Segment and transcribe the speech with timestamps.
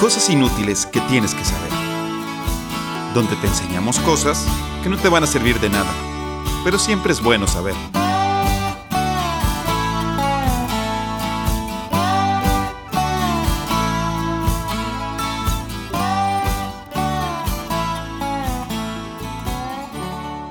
[0.00, 1.70] Cosas inútiles que tienes que saber.
[3.12, 4.46] Donde te enseñamos cosas
[4.82, 5.92] que no te van a servir de nada,
[6.64, 7.74] pero siempre es bueno saber.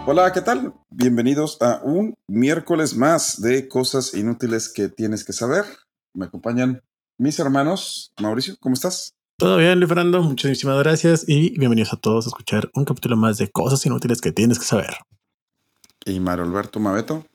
[0.05, 0.75] Hola, ¿qué tal?
[0.91, 5.66] Bienvenidos a un miércoles más de cosas inútiles que tienes que saber.
[6.13, 6.83] Me acompañan
[7.18, 8.13] mis hermanos.
[8.21, 9.16] Mauricio, ¿cómo estás?
[9.39, 10.21] Todo bien, Luis Fernando.
[10.21, 14.34] Muchísimas gracias y bienvenidos a todos a escuchar un capítulo más de cosas inútiles que
[14.34, 14.97] tienes que saber.
[16.06, 17.25] Y Mario Alberto Maveto.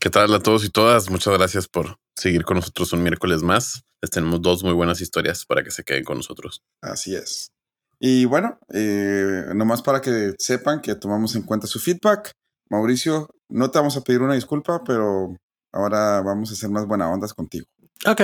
[0.00, 1.10] ¿Qué tal a todos y todas?
[1.10, 3.84] Muchas gracias por seguir con nosotros un miércoles más.
[4.00, 6.62] Les tenemos dos muy buenas historias para que se queden con nosotros.
[6.80, 7.52] Así es.
[8.00, 12.32] Y bueno, eh, nomás para que sepan que tomamos en cuenta su feedback.
[12.70, 15.36] Mauricio, no te vamos a pedir una disculpa, pero
[15.70, 17.66] ahora vamos a hacer más buena ondas contigo.
[18.06, 18.22] Ok,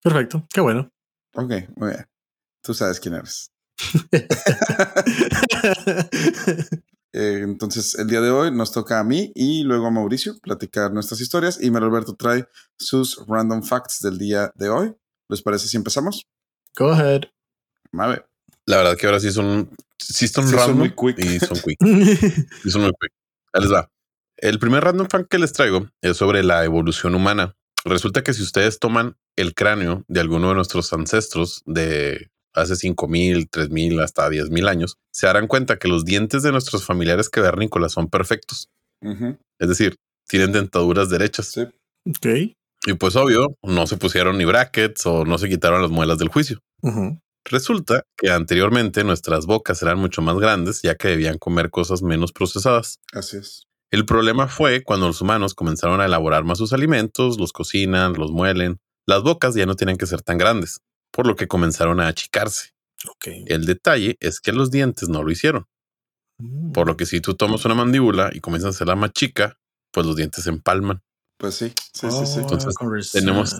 [0.00, 0.46] perfecto.
[0.54, 0.92] Qué bueno.
[1.34, 2.09] Ok, muy bien.
[2.62, 3.50] Tú sabes quién eres.
[7.12, 10.92] Eh, entonces, el día de hoy nos toca a mí y luego a Mauricio platicar
[10.92, 12.46] nuestras historias y Mero Alberto trae
[12.78, 14.94] sus random facts del día de hoy.
[15.28, 16.28] ¿Les parece si empezamos?
[16.78, 17.22] Go ahead.
[17.90, 18.24] Mave.
[18.64, 21.18] La verdad que ahora sí son, sí son Sí, son random muy quick.
[21.18, 21.78] y son quick.
[22.62, 23.12] Sí son muy quick.
[23.54, 23.90] Ahí les va.
[24.36, 27.56] El primer random fact que les traigo es sobre la evolución humana.
[27.84, 33.48] Resulta que si ustedes toman el cráneo de alguno de nuestros ancestros de hace 5000,
[33.48, 38.08] 3000 hasta 10000 años, se darán cuenta que los dientes de nuestros familiares cavernícolas son
[38.08, 38.68] perfectos.
[39.02, 39.96] Es decir,
[40.28, 41.48] tienen dentaduras derechas.
[41.48, 41.62] Sí.
[42.08, 42.52] ok.
[42.86, 46.28] Y pues obvio, no se pusieron ni brackets o no se quitaron las muelas del
[46.28, 46.60] juicio.
[47.44, 52.32] Resulta que anteriormente nuestras bocas eran mucho más grandes ya que debían comer cosas menos
[52.32, 52.98] procesadas.
[53.12, 53.64] Así es.
[53.90, 58.30] El problema fue cuando los humanos comenzaron a elaborar más sus alimentos, los cocinan, los
[58.30, 58.78] muelen.
[59.06, 60.78] Las bocas ya no tienen que ser tan grandes,
[61.10, 62.70] por lo que comenzaron a achicarse.
[63.08, 63.28] Ok.
[63.46, 65.66] El detalle es que los dientes no lo hicieron,
[66.38, 66.72] Mm.
[66.72, 69.58] por lo que si tú tomas una mandíbula y comienzas a hacerla más chica,
[69.92, 71.02] pues los dientes se empalman.
[71.38, 72.38] Pues sí, sí, sí, sí.
[72.38, 73.56] Oh, Entonces, tenemos-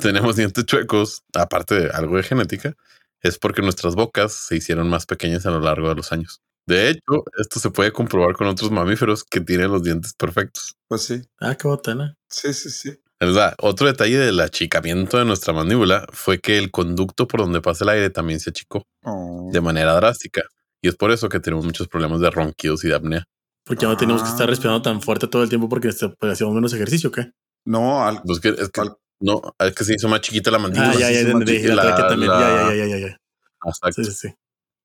[0.00, 2.76] Tenemos dientes chuecos, aparte de algo de genética,
[3.22, 6.40] es porque nuestras bocas se hicieron más pequeñas a lo largo de los años.
[6.66, 10.76] De hecho, esto se puede comprobar con otros mamíferos que tienen los dientes perfectos.
[10.86, 12.14] Pues sí, Ah, qué botana.
[12.28, 13.00] sí, sí, sí.
[13.20, 17.60] Es verdad, otro detalle del achicamiento de nuestra mandíbula fue que el conducto por donde
[17.60, 19.50] pasa el aire también se achicó Oh.
[19.52, 20.42] de manera drástica.
[20.82, 23.24] Y es por eso que tenemos muchos problemas de ronquidos y de apnea.
[23.66, 24.50] Porque ya no tenemos que estar Ah.
[24.50, 27.30] respirando tan fuerte todo el tiempo porque pues, hacíamos menos ejercicio, ¿o ¿qué?
[27.66, 30.58] No, al, Pues que, es que al- no, es que se hizo más chiquita la
[30.58, 30.92] mandíbula.
[30.92, 31.68] Ah, ya, sí, ya, sí, ya, macho, entendí.
[31.68, 32.30] La la- tráquea también.
[32.32, 33.16] la- Ya, ya, ya, ya, ya.
[33.66, 34.02] Exacto.
[34.02, 34.34] Sí, sí, sí.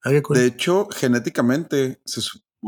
[0.03, 2.21] Ah, de hecho, genéticamente se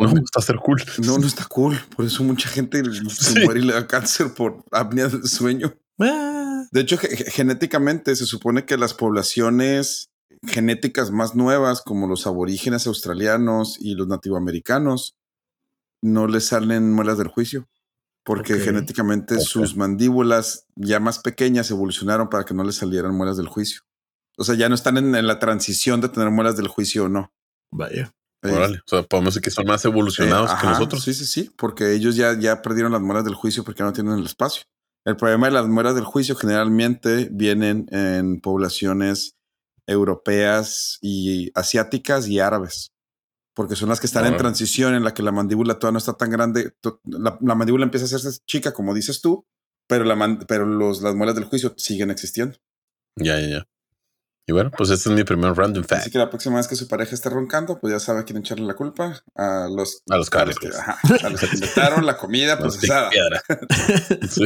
[0.06, 0.82] No, está ser cool.
[1.06, 1.78] No, no está cool.
[1.96, 3.40] Por eso mucha gente se Sí.
[3.46, 5.74] muere y le da cáncer por apnea del sueño.
[6.00, 10.10] Ah, De hecho, ge- ge- genéticamente se supone que las poblaciones
[10.46, 15.16] genéticas más nuevas, como los aborígenes australianos y los nativoamericanos,
[16.04, 17.68] no les salen muelas del juicio.
[18.24, 23.48] Porque genéticamente sus mandíbulas ya más pequeñas evolucionaron para que no les salieran muelas del
[23.48, 23.82] juicio.
[24.38, 27.10] O sea, ya no están en, en la transición de tener muelas del juicio o
[27.10, 27.32] no.
[27.72, 28.12] vaya.
[28.44, 28.80] Eh, Órale.
[28.80, 31.04] O sea, podemos decir que son más evolucionados eh, que ajá, nosotros.
[31.04, 34.18] Sí, sí, sí, porque ellos ya, ya perdieron las muelas del juicio porque no tienen
[34.18, 34.64] el espacio.
[35.06, 39.36] El problema de las muelas del juicio generalmente vienen en poblaciones
[39.88, 42.92] europeas y asiáticas y árabes,
[43.56, 46.14] porque son las que están en transición en la que la mandíbula todavía no está
[46.14, 46.74] tan grande.
[47.06, 49.46] La, la mandíbula empieza a hacerse chica, como dices tú,
[49.88, 52.58] pero, la pero los, las muelas del juicio siguen existiendo.
[53.16, 53.68] Ya, ya, ya.
[54.50, 56.12] Y bueno, pues este es mi primer random Así fact.
[56.12, 58.66] que la próxima vez que su pareja esté roncando, pues ya sabe a quién echarle
[58.66, 59.22] la culpa.
[59.36, 63.10] A los, A los a los que, ajá, a los que inventaron la comida procesada.
[64.30, 64.46] Sí.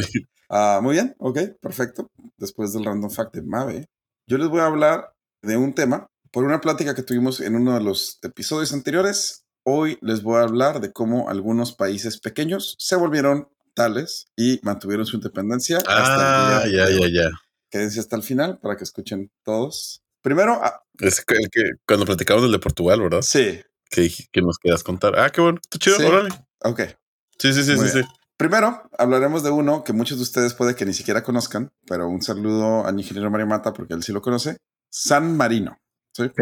[0.50, 2.10] Ah, muy bien, ok, perfecto.
[2.36, 3.86] Después del random fact de Mave,
[4.26, 6.06] yo les voy a hablar de un tema.
[6.30, 10.42] Por una plática que tuvimos en uno de los episodios anteriores, hoy les voy a
[10.42, 16.64] hablar de cómo algunos países pequeños se volvieron tales y mantuvieron su independencia Ah, hasta
[16.64, 17.12] el ya, día de ya, hoy.
[17.14, 17.30] ya.
[17.72, 20.02] Quédense hasta el final para que escuchen todos.
[20.20, 23.22] Primero, ah, Es que, el que cuando platicamos del de Portugal, ¿verdad?
[23.22, 25.18] sí, Que, nos querías contar.
[25.18, 25.58] Ah, qué bueno.
[25.62, 25.96] Está chido.
[25.96, 26.04] Sí.
[26.04, 26.28] Órale.
[26.60, 26.80] ok.
[27.38, 28.04] Sí, sí, sí, Muy sí, bien.
[28.06, 28.10] sí.
[28.36, 32.20] Primero, hablaremos de uno que muchos de ustedes puede que ni siquiera conozcan, pero un
[32.22, 34.58] saludo al ingeniero Mario Mata porque él sí lo conoce.
[34.90, 35.78] San Marino.
[36.12, 36.24] ¿sí?
[36.24, 36.40] Ok.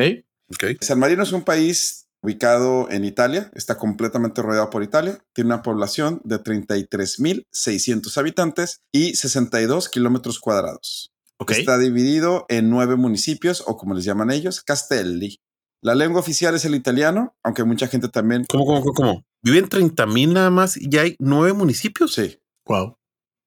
[0.52, 0.64] Ok.
[0.82, 5.62] San Marino es un país ubicado en Italia, está completamente rodeado por Italia, tiene una
[5.62, 11.09] población de 33.600 habitantes y 62 kilómetros cuadrados.
[11.48, 15.38] Está dividido en nueve municipios o como les llaman ellos, castelli.
[15.82, 18.44] La lengua oficial es el italiano, aunque mucha gente también...
[18.48, 19.22] ¿Cómo, cómo, cómo, cómo?
[19.42, 22.12] Viven 30 mil nada más y ya hay nueve municipios.
[22.12, 22.38] Sí.
[22.66, 22.96] Wow.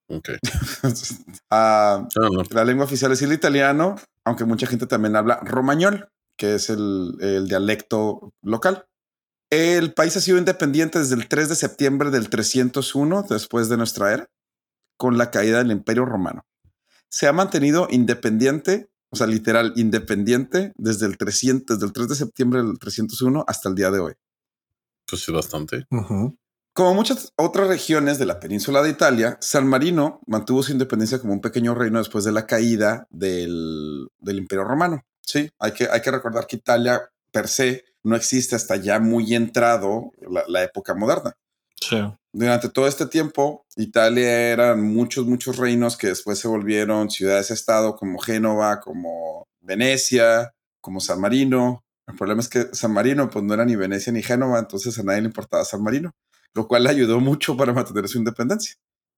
[0.10, 0.30] Ok.
[1.52, 2.44] Ah, No, no.
[2.50, 7.16] la lengua oficial es el italiano, aunque mucha gente también habla romañol, que es el,
[7.20, 8.86] el dialecto local.
[9.52, 14.12] El país ha sido independiente desde el 3 de septiembre del 301 después de nuestra
[14.12, 14.26] era,
[14.98, 16.42] con la caída del Imperio Romano.
[17.14, 22.16] Se ha mantenido independiente, o sea, literal independiente desde el 300, desde el 3 de
[22.16, 24.14] septiembre del 301 hasta el día de hoy.
[25.08, 25.86] Pues sí, bastante.
[26.74, 31.34] Como muchas otras regiones de la península de Italia, San Marino mantuvo su independencia como
[31.34, 35.04] un pequeño reino después de la caída del, del Imperio Romano.
[35.22, 37.00] Sí, hay que, hay que recordar que Italia
[37.32, 41.38] per se no existe hasta ya muy entrado la, la época moderna.
[41.80, 41.98] Sí.
[42.36, 48.18] Durante todo este tiempo, Italia eran muchos, muchos reinos que después se volvieron ciudades-estado como
[48.18, 51.84] Génova, como Venecia, como San Marino.
[52.08, 55.04] El problema es que San Marino pues no era ni Venecia ni Génova, entonces a
[55.04, 56.12] nadie le importaba San Marino,
[56.56, 58.78] lo cual le ayudó mucho para mantener su independencia.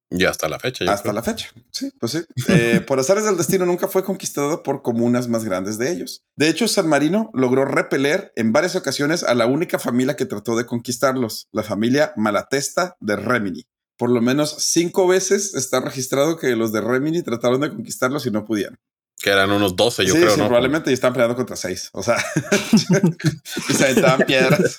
[0.10, 0.86] Y hasta la fecha.
[0.86, 1.14] Hasta creo.
[1.14, 1.50] la fecha.
[1.72, 2.20] Sí, pues sí.
[2.48, 6.24] Eh, por azares del destino nunca fue conquistado por comunas más grandes de ellos.
[6.36, 10.56] De hecho, San Marino logró repeler en varias ocasiones a la única familia que trató
[10.56, 13.66] de conquistarlos, la familia Malatesta de Remini.
[13.98, 18.32] Por lo menos cinco veces está registrado que los de Remini trataron de conquistarlos y
[18.32, 18.78] no pudieron.
[19.22, 20.48] Que eran unos 12, yo sí, creo, sí, ¿no?
[20.48, 21.90] probablemente y están peleando contra seis.
[21.94, 22.18] O sea,
[23.70, 24.76] y se aventaban piedras.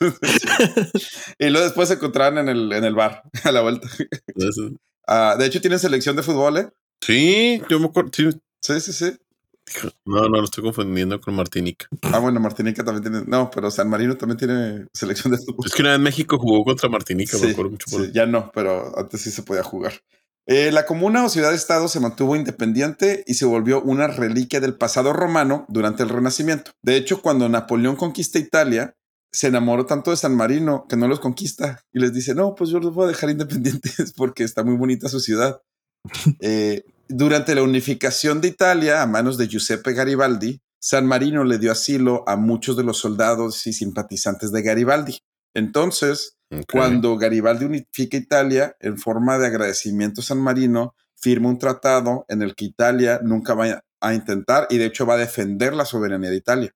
[1.38, 3.88] y luego después se encontraban en el, en el bar a la vuelta.
[5.06, 6.68] Ah, de hecho, tienen selección de fútbol, ¿eh?
[7.00, 8.10] Sí, yo me acuerdo.
[8.12, 8.30] sí.
[8.60, 9.12] Sí, sí, sí.
[10.04, 11.86] No, no, lo estoy confundiendo con Martinica.
[12.02, 13.24] Ah, bueno, Martinica también tiene.
[13.26, 15.66] No, pero San Marino también tiene selección de fútbol.
[15.66, 18.50] Es que una vez México jugó contra Martinica, me acuerdo mucho por sí, ya no,
[18.52, 19.92] pero antes sí se podía jugar.
[20.46, 25.12] Eh, la comuna o ciudad-estado se mantuvo independiente y se volvió una reliquia del pasado
[25.12, 26.70] romano durante el Renacimiento.
[26.82, 28.94] De hecho, cuando Napoleón conquista Italia,
[29.32, 32.70] se enamoró tanto de San Marino que no los conquista y les dice, no, pues
[32.70, 35.60] yo los voy a dejar independientes porque está muy bonita su ciudad.
[36.40, 41.72] Eh, durante la unificación de Italia a manos de Giuseppe Garibaldi, San Marino le dio
[41.72, 45.18] asilo a muchos de los soldados y simpatizantes de Garibaldi.
[45.54, 46.36] Entonces,
[46.70, 52.42] cuando Garibaldi unifica Italia, en forma de agradecimiento a San Marino, firma un tratado en
[52.42, 56.30] el que Italia nunca va a intentar y de hecho va a defender la soberanía
[56.30, 56.72] de Italia.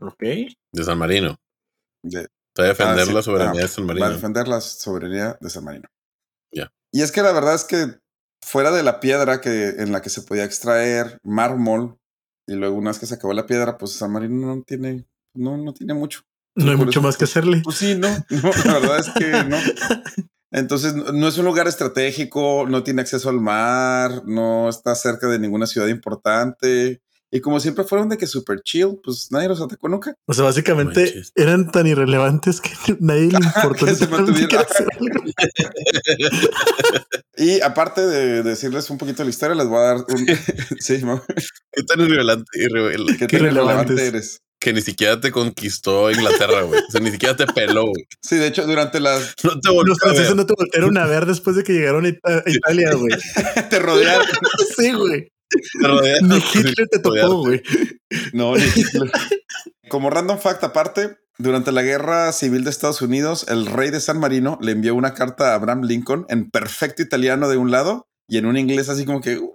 [0.00, 0.22] Ok.
[0.72, 1.36] De San Marino.
[2.08, 3.12] De- Te va a defender Ah, sí.
[3.12, 4.10] la soberanía Ah, de San va a Marino.
[4.14, 5.88] defender la soberanía de San Marino.
[6.52, 6.70] Ya.
[6.92, 7.98] Y es que la verdad es que
[8.42, 11.98] fuera de la piedra que, en la que se podía extraer mármol
[12.48, 15.04] y luego una vez que se acabó la piedra, pues San Marino no tiene,
[15.34, 16.20] no, no tiene mucho.
[16.54, 17.60] No hay por mucho eso- más que hacerle.
[17.64, 19.56] Pues sí, no, no, la verdad es que no.
[20.52, 25.38] Entonces, no es un lugar estratégico, no tiene acceso al mar, no está cerca de
[25.40, 27.02] ninguna ciudad importante.
[27.32, 30.14] Y como siempre fueron de que super chill, pues nadie los atacó nunca.
[30.26, 31.32] O sea, básicamente Manches.
[31.34, 32.70] eran tan irrelevantes que
[33.00, 34.06] nadie le importó se.
[37.38, 40.26] Y aparte de decirles un poquito de la historia, les voy a dar un...
[40.78, 41.02] sí,
[41.72, 42.44] ¿Qué tan irrelevante?
[42.58, 44.00] irre- ¿qué Qué tan relevante relevantes.
[44.00, 44.40] eres?
[44.58, 46.80] Que ni siquiera te conquistó Inglaterra, güey.
[46.80, 48.06] O sea, ni siquiera te peló, güey.
[48.22, 49.34] Sí, de hecho, durante las...
[49.44, 52.42] No te Los franceses no te voltearon a ver después de que llegaron a Ita-
[52.46, 53.12] a Italia, güey.
[53.68, 54.26] te rodearon.
[54.78, 55.30] Sí, güey.
[56.22, 57.62] Ni Hitler te tocó, güey.
[58.32, 59.10] No, ni Hitler.
[59.88, 64.18] Como random fact aparte, durante la guerra civil de Estados Unidos, el rey de San
[64.18, 68.38] Marino le envió una carta a Abraham Lincoln en perfecto italiano de un lado y
[68.38, 69.54] en un inglés así como que uh,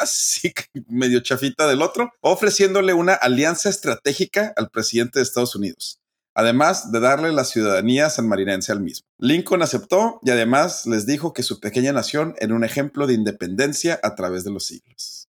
[0.00, 6.00] así que medio chafita del otro, ofreciéndole una alianza estratégica al presidente de Estados Unidos.
[6.34, 9.06] Además de darle la ciudadanía sanmarinense al mismo.
[9.18, 13.98] Lincoln aceptó y además les dijo que su pequeña nación era un ejemplo de independencia
[14.02, 15.28] a través de los siglos.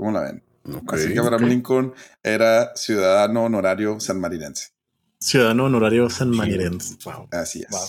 [0.00, 0.42] ¿Cómo la ven?
[0.76, 0.94] Ok.
[0.94, 1.44] Así que Abraham.
[1.46, 1.92] Lincoln
[2.22, 4.68] era ciudadano honorario sanmarinense.
[5.18, 6.96] Ciudadano honorario sanmarirense.
[7.04, 7.28] Wow.
[7.32, 7.68] Así es.
[7.68, 7.86] Wow.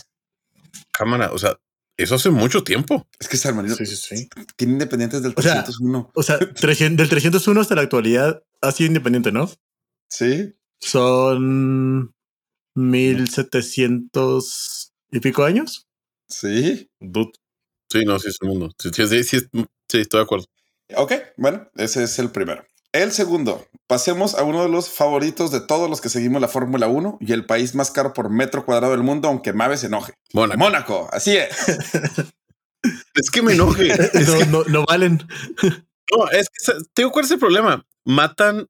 [0.92, 1.58] Cámara, o sea,
[1.96, 3.08] eso hace mucho tiempo.
[3.18, 4.28] Es que San Marino Sí, sí, sí.
[4.58, 6.12] tiene independientes del O sea, 301.
[6.14, 9.50] O sea, 300 del 301 hasta la actualidad ha sido independiente, ¿no?
[10.10, 12.14] Sí, Son
[12.76, 15.88] 1700 y pico años.
[16.28, 16.90] sí.
[17.90, 18.70] Sí, no, sí es el mundo.
[18.80, 19.40] Sí, sí, sí, sí,
[19.90, 20.46] sí, estoy de acuerdo.
[20.96, 22.66] Ok, bueno, ese es el primero.
[22.94, 26.88] El segundo, pasemos a uno de los favoritos de todos los que seguimos la Fórmula
[26.88, 30.14] 1 y el país más caro por metro cuadrado del mundo, aunque Mave se enoje.
[30.34, 30.60] Mónaco.
[30.60, 31.50] Mónaco, así es.
[33.14, 33.90] Es que me enoje.
[33.90, 35.28] No, que, no, no valen.
[35.62, 37.86] no, es que, te ¿cuál es el problema?
[38.06, 38.68] Matan,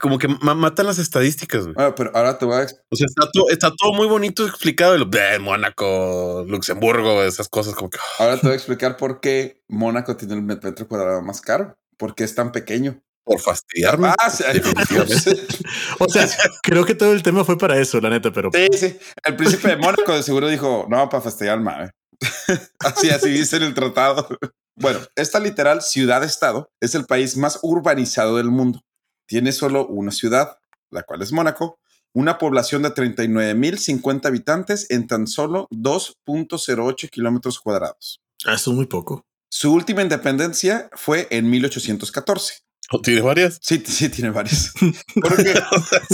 [0.00, 1.74] como que ma- matan las estadísticas, güey.
[1.74, 4.94] Bueno, pero ahora te voy a O sea, está todo, está todo muy bonito explicado.
[4.96, 7.98] eh, Mónaco, Luxemburgo, esas cosas como que...
[7.98, 11.76] ah, ahora te voy a explicar por qué Mónaco tiene el metro cuadrado más caro.
[11.96, 13.00] ¿Por qué es tan pequeño?
[13.26, 14.08] por fastidiarme.
[14.18, 14.44] Ah, sí.
[15.98, 16.28] O sea,
[16.62, 18.98] creo que todo el tema fue para eso, la neta, pero Sí, sí.
[19.24, 21.90] El príncipe de Mónaco de seguro dijo, no, para fastidiar al Mave.
[22.80, 24.28] así, así dice en el tratado.
[24.76, 28.80] Bueno, esta literal ciudad-estado es el país más urbanizado del mundo.
[29.26, 30.58] Tiene solo una ciudad,
[30.90, 31.78] la cual es Mónaco,
[32.12, 38.20] una población de 39.050 habitantes en tan solo 2.08 kilómetros cuadrados.
[38.44, 39.26] Ah, Eso es muy poco.
[39.48, 42.54] Su última independencia fue en 1814.
[42.90, 43.58] ¿O tiene varias?
[43.62, 44.72] Sí, sí, tiene varias.
[45.14, 45.54] Porque,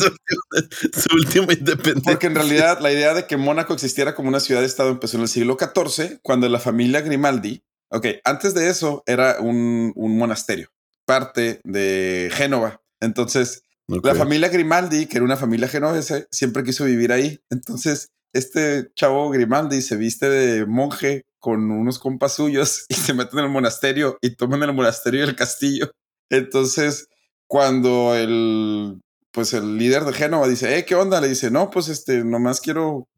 [0.92, 2.12] Su última independencia.
[2.12, 5.28] porque en realidad la idea de que Mónaco existiera como una ciudad-estado empezó en el
[5.28, 10.70] siglo XIV, cuando la familia Grimaldi, ok, antes de eso era un, un monasterio,
[11.04, 12.79] parte de Génova.
[13.00, 13.64] Entonces.
[14.04, 17.40] La familia Grimaldi, que era una familia genovese, siempre quiso vivir ahí.
[17.50, 23.40] Entonces, este chavo Grimaldi se viste de monje con unos compas suyos y se meten
[23.40, 25.90] en el monasterio y toman el monasterio y el castillo.
[26.28, 27.08] Entonces,
[27.48, 29.00] cuando el,
[29.32, 31.20] pues el líder de Génova dice, eh, ¿qué onda?
[31.20, 33.08] Le dice, no, pues este, nomás quiero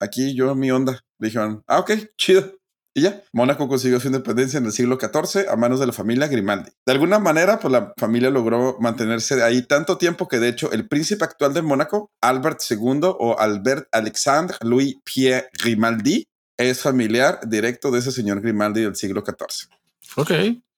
[0.00, 1.00] aquí yo mi onda.
[1.18, 2.52] Le dijeron, ah, ok, chido.
[2.96, 6.28] Y ya, Mónaco consiguió su independencia en el siglo XIV a manos de la familia
[6.28, 6.70] Grimaldi.
[6.86, 10.88] De alguna manera, pues la familia logró mantenerse ahí tanto tiempo que de hecho el
[10.88, 16.26] príncipe actual de Mónaco, Albert II o Albert Alexandre Louis Pierre Grimaldi,
[16.56, 19.68] es familiar directo de ese señor Grimaldi del siglo XIV.
[20.16, 20.30] Ok.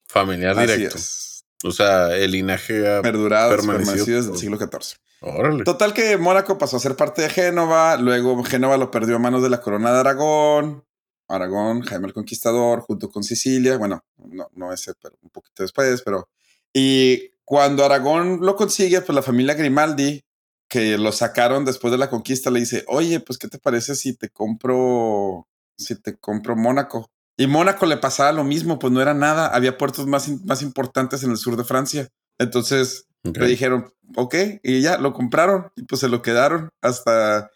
[0.08, 0.98] Familiar Así directo.
[0.98, 1.44] es.
[1.62, 4.38] O sea, el linaje ha Perdurados, permanecido del todo.
[4.38, 4.98] siglo XIV.
[5.20, 5.62] Órale.
[5.62, 9.40] Total que Mónaco pasó a ser parte de Génova, luego Génova lo perdió a manos
[9.44, 10.84] de la corona de Aragón.
[11.28, 16.02] Aragón, Jaime el Conquistador, junto con Sicilia, bueno, no, no ese, pero un poquito después,
[16.02, 16.28] pero...
[16.72, 20.24] Y cuando Aragón lo consigue, pues la familia Grimaldi,
[20.68, 24.14] que lo sacaron después de la conquista, le dice, oye, pues, ¿qué te parece si
[24.14, 27.10] te compro, si te compro Mónaco?
[27.36, 31.22] Y Mónaco le pasaba lo mismo, pues no era nada, había puertos más, más importantes
[31.22, 32.08] en el sur de Francia.
[32.38, 33.38] Entonces, Ok.
[33.38, 37.50] le dijeron, ok, y ya lo compraron y pues se lo quedaron hasta,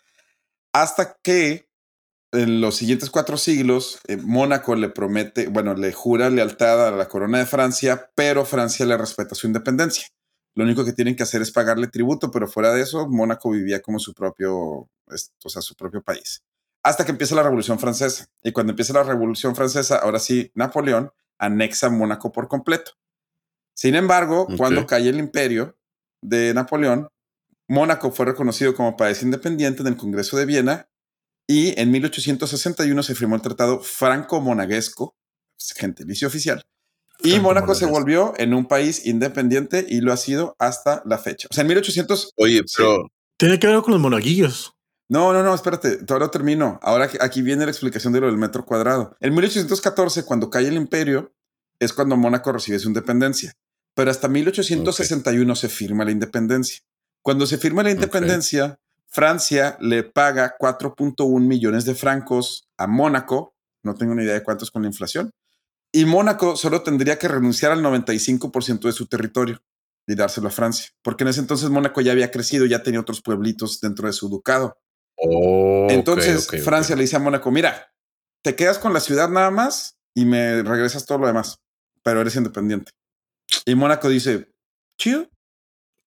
[0.73, 1.69] hasta que
[2.33, 7.09] en los siguientes cuatro siglos eh, Mónaco le promete, bueno, le jura lealtad a la
[7.09, 10.07] corona de Francia, pero Francia le respeta su independencia.
[10.55, 13.81] Lo único que tienen que hacer es pagarle tributo, pero fuera de eso, Mónaco vivía
[13.81, 16.43] como su propio, o sea, su propio país.
[16.83, 18.27] Hasta que empieza la Revolución Francesa.
[18.43, 22.93] Y cuando empieza la Revolución Francesa, ahora sí, Napoleón anexa Mónaco por completo.
[23.75, 25.77] Sin embargo, cuando cae el imperio
[26.23, 27.09] de Napoleón,
[27.69, 30.89] Mónaco fue reconocido como país independiente en el Congreso de Viena
[31.47, 35.17] y en 1861 se firmó el Tratado Franco-Monaguesco,
[35.77, 36.65] gentilicio oficial,
[37.23, 41.47] y Mónaco se volvió en un país independiente y lo ha sido hasta la fecha.
[41.51, 42.33] O sea, en 1800...
[42.37, 42.75] Oye, Sí.
[42.79, 44.73] pero Tiene que ver con los monaguillos.
[45.09, 46.81] No, no, no, espérate, todavía no termino.
[46.83, 49.17] Ahora aquí viene la explicación de lo del metro cuadrado.
[49.21, 51.35] En 1814, cuando cae el imperio,
[51.79, 53.53] es cuando Mónaco recibe su independencia.
[53.95, 56.81] Pero hasta 1861 se firma la independencia.
[57.23, 58.81] Cuando se firma la independencia,
[59.13, 63.55] Francia le paga 4.1 millones de francos a Mónaco.
[63.85, 65.31] No tengo ni idea de cuántos con la inflación.
[65.93, 69.61] Y Mónaco solo tendría que renunciar al 95% de su territorio
[70.07, 70.89] y dárselo a Francia.
[71.03, 74.31] Porque en ese entonces Mónaco ya había crecido, ya tenía otros pueblitos dentro de su
[74.31, 74.79] ducado.
[75.17, 76.49] Oh, Entonces.
[76.65, 77.93] Francia le dice a Mónaco, mira,
[78.43, 81.61] te quedas con la ciudad nada más y me regresas todo lo demás,
[82.03, 82.93] pero eres independiente.
[83.67, 84.51] Y Mónaco dice,
[84.99, 85.29] chido.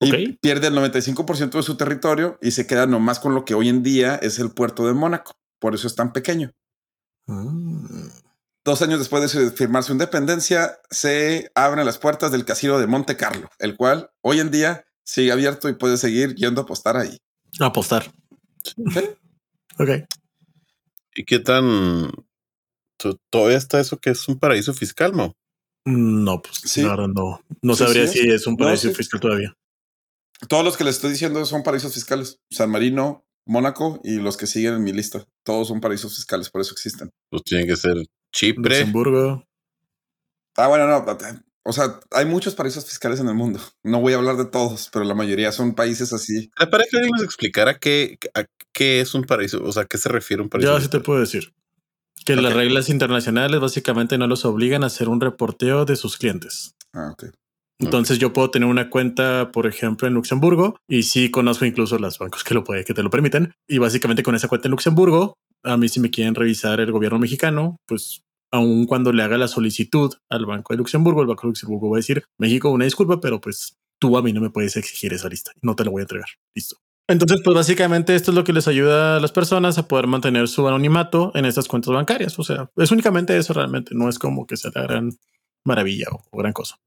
[0.01, 3.69] Y pierde el 95% de su territorio y se queda nomás con lo que hoy
[3.69, 5.33] en día es el puerto de Mónaco.
[5.59, 6.51] Por eso es tan pequeño.
[7.27, 8.07] Mm.
[8.65, 13.15] Dos años después de firmar su independencia, se abren las puertas del casino de Monte
[13.15, 17.17] Carlo, el cual hoy en día sigue abierto y puede seguir yendo a apostar ahí.
[17.59, 18.11] Apostar.
[19.79, 19.89] Ok.
[21.15, 22.11] ¿Y qué tan
[22.97, 25.35] to- todavía está eso que es un paraíso fiscal, no?
[25.85, 26.81] No, pues Sí.
[26.81, 27.41] la verdad no.
[27.61, 28.95] No Sí, sabría sí si es un No, paraíso sí.
[28.95, 29.55] fiscal todavía.
[30.47, 32.39] Todos los que les estoy diciendo son paraísos fiscales.
[32.49, 35.25] San Marino, Mónaco y los que siguen en mi lista.
[35.43, 37.11] Todos son paraísos fiscales, por eso existen.
[37.29, 37.95] Pues tiene que ser
[38.31, 38.79] Chipre.
[38.79, 39.47] Luxemburgo.
[40.57, 41.05] Ah, bueno, no.
[41.67, 43.59] O sea, hay muchos paraísos fiscales en el mundo.
[43.83, 46.51] No voy a hablar de todos, pero la mayoría son países así.
[46.59, 49.85] Me parece que alguien nos explicara qué, a qué es un paraíso, o sea, a
[49.85, 50.73] qué se refiere un paraíso.
[50.73, 51.53] Yo sí te puedo decir.
[52.25, 56.75] Que las reglas internacionales básicamente no los obligan a hacer un reporteo de sus clientes.
[56.93, 57.25] Ah, ok.
[57.79, 62.17] Entonces yo puedo tener una cuenta, por ejemplo, en Luxemburgo y sí conozco incluso los
[62.19, 63.53] bancos que lo puede, que te lo permiten.
[63.67, 67.19] Y básicamente con esa cuenta en Luxemburgo, a mí si me quieren revisar el gobierno
[67.19, 71.49] mexicano, pues aun cuando le haga la solicitud al Banco de Luxemburgo, el Banco de
[71.49, 74.77] Luxemburgo va a decir, México, una disculpa, pero pues tú a mí no me puedes
[74.77, 75.51] exigir esa lista.
[75.61, 76.27] No te la voy a entregar.
[76.55, 76.77] Listo.
[77.09, 80.47] Entonces, pues básicamente esto es lo que les ayuda a las personas a poder mantener
[80.47, 82.39] su anonimato en estas cuentas bancarias.
[82.39, 83.93] O sea, es únicamente eso realmente.
[83.93, 85.11] No es como que sea la gran
[85.65, 86.77] maravilla o- o gran cosa.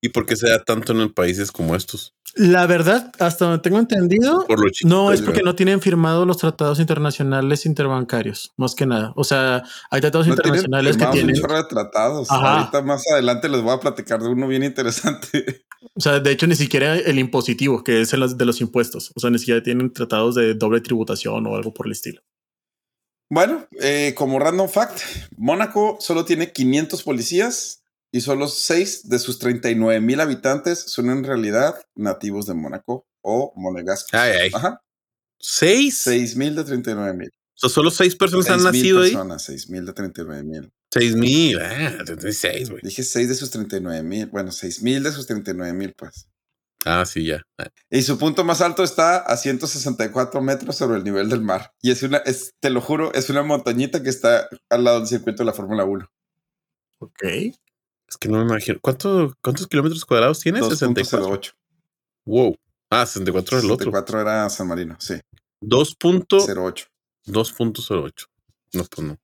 [0.00, 2.14] ¿Y por qué se da tanto en países como estos?
[2.34, 4.88] La verdad, hasta donde tengo entendido, Por lo chiquito.
[4.94, 9.12] no es porque no tienen firmado los tratados internacionales interbancarios, más que nada.
[9.16, 11.40] O sea, hay tratados No tienen internacionales que firmados un tienen.
[11.42, 12.30] chorro de tratados.
[12.30, 12.58] Ajá.
[12.60, 15.64] Ahorita más adelante les voy a platicar de uno bien interesante.
[15.94, 19.10] O sea, de hecho, ni siquiera el impositivo, que es el de los impuestos.
[19.16, 22.20] O sea, ni siquiera tienen tratados de doble tributación o algo por el estilo.
[23.30, 25.00] Bueno, eh, como random fact,
[25.36, 27.82] Mónaco solo tiene 500 policías
[28.18, 33.52] y solo 6 de sus 39 mil habitantes son en realidad nativos de Mónaco o
[33.54, 34.12] monegascos.
[34.12, 34.50] Ay, ay.
[34.52, 34.82] Ajá.
[35.38, 35.98] ¿Seis?
[36.02, 37.28] 6 mil de 39 mil.
[37.28, 39.10] O sea, solo seis personas han 6,000 nacido ahí.
[39.10, 40.72] personas, 6 mil de 39 mil.
[40.92, 41.60] Seis mil.
[41.60, 42.82] Ah, 36, güey.
[42.82, 44.26] Dije 6 de sus 39 mil.
[44.26, 46.28] Bueno, 6 mil de sus 39 mil, pues.
[46.84, 47.42] Ah, sí, ya.
[47.56, 51.72] Ah, Y su punto más alto está a 164 metros sobre el nivel del mar.
[51.82, 55.08] Y es una, es, te lo juro, es una montañita que está al lado del
[55.08, 56.10] circuito de la Fórmula 1.
[56.98, 57.22] Ok.
[58.08, 58.78] Es que no me imagino.
[58.80, 60.62] ¿Cuánto, ¿Cuántos kilómetros cuadrados tiene?
[60.62, 61.28] 64.
[61.28, 61.54] 2.08.
[62.24, 62.56] Wow.
[62.90, 63.90] Ah, 64 es el otro.
[63.90, 65.14] 64 era San Marino, sí.
[65.60, 66.86] 2.08.
[67.30, 68.26] 08.
[68.72, 69.18] No, pues no.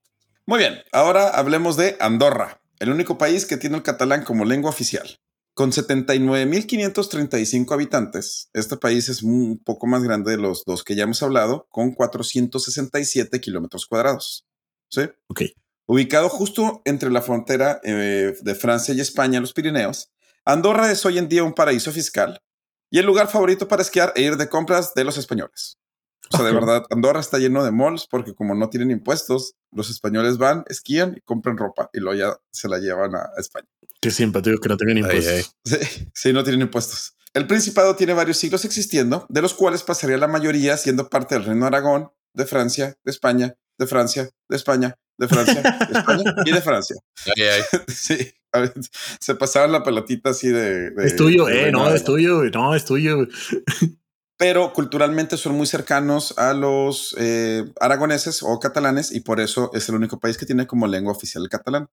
[0.45, 4.69] Muy bien, ahora hablemos de Andorra, el único país que tiene el catalán como lengua
[4.69, 5.17] oficial.
[5.55, 11.03] Con 79.535 habitantes, este país es un poco más grande de los dos que ya
[11.03, 14.45] hemos hablado, con 467 kilómetros cuadrados.
[14.89, 15.01] ¿Sí?
[15.27, 15.41] Ok.
[15.87, 20.11] Ubicado justo entre la frontera eh, de Francia y España, los Pirineos,
[20.43, 22.41] Andorra es hoy en día un paraíso fiscal
[22.89, 25.77] y el lugar favorito para esquiar e ir de compras de los españoles.
[26.31, 29.89] O sea, de verdad, Andorra está lleno de malls porque como no tienen impuestos, los
[29.89, 33.67] españoles van, esquían y compran ropa y luego ya se la llevan a, España.
[34.01, 35.33] Qué simpático que no tengan Ay, impuestos.
[35.33, 35.43] ay.
[35.65, 37.15] Sí, sí, no tienen impuestos.
[37.33, 41.43] El Principado tiene varios siglos existiendo, de los cuales pasaría la mayoría siendo parte del
[41.43, 46.35] Reino de Aragón, de Francia, de España, de Francia, de España, de Francia, de España
[46.45, 46.95] y de Francia.
[47.35, 47.61] Ay, ay.
[47.87, 48.17] Sí,
[48.51, 48.73] a ver,
[49.19, 50.91] se pasaban la pelotita así de...
[50.91, 53.27] de- Es tuyo, de eh, no, es tuyo, no, es tuyo.
[54.37, 59.87] Pero culturalmente son muy cercanos a los eh, aragoneses o catalanes y por eso es
[59.87, 61.87] el único país que tiene como lengua oficial el catalán.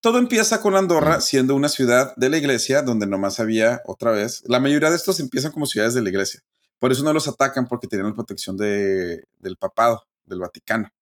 [0.00, 1.20] Todo empieza con Andorra Mm.
[1.22, 4.42] siendo una ciudad de la iglesia donde nomás había otra vez.
[4.46, 6.40] La mayoría de estos empiezan como ciudades de la iglesia.
[6.78, 10.92] Por eso no los atacan porque tenían la protección de, del papado, del Vaticano.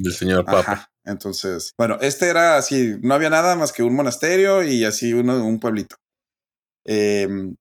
[0.00, 0.60] Del señor Papa.
[0.60, 0.92] Ajá.
[1.04, 5.44] Entonces, bueno, este era así, no había nada más que un monasterio y así uno,
[5.44, 5.96] un pueblito.
[6.84, 7.56] Em,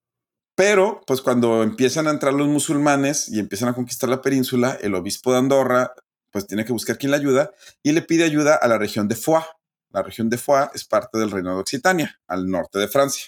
[0.55, 4.95] pero, pues cuando empiezan a entrar los musulmanes y empiezan a conquistar la península, el
[4.95, 5.93] obispo de Andorra,
[6.31, 9.15] pues tiene que buscar quién le ayuda y le pide ayuda a la región de
[9.15, 9.45] Foix.
[9.91, 13.25] La región de Foix es parte del reino de Occitania, al norte de Francia.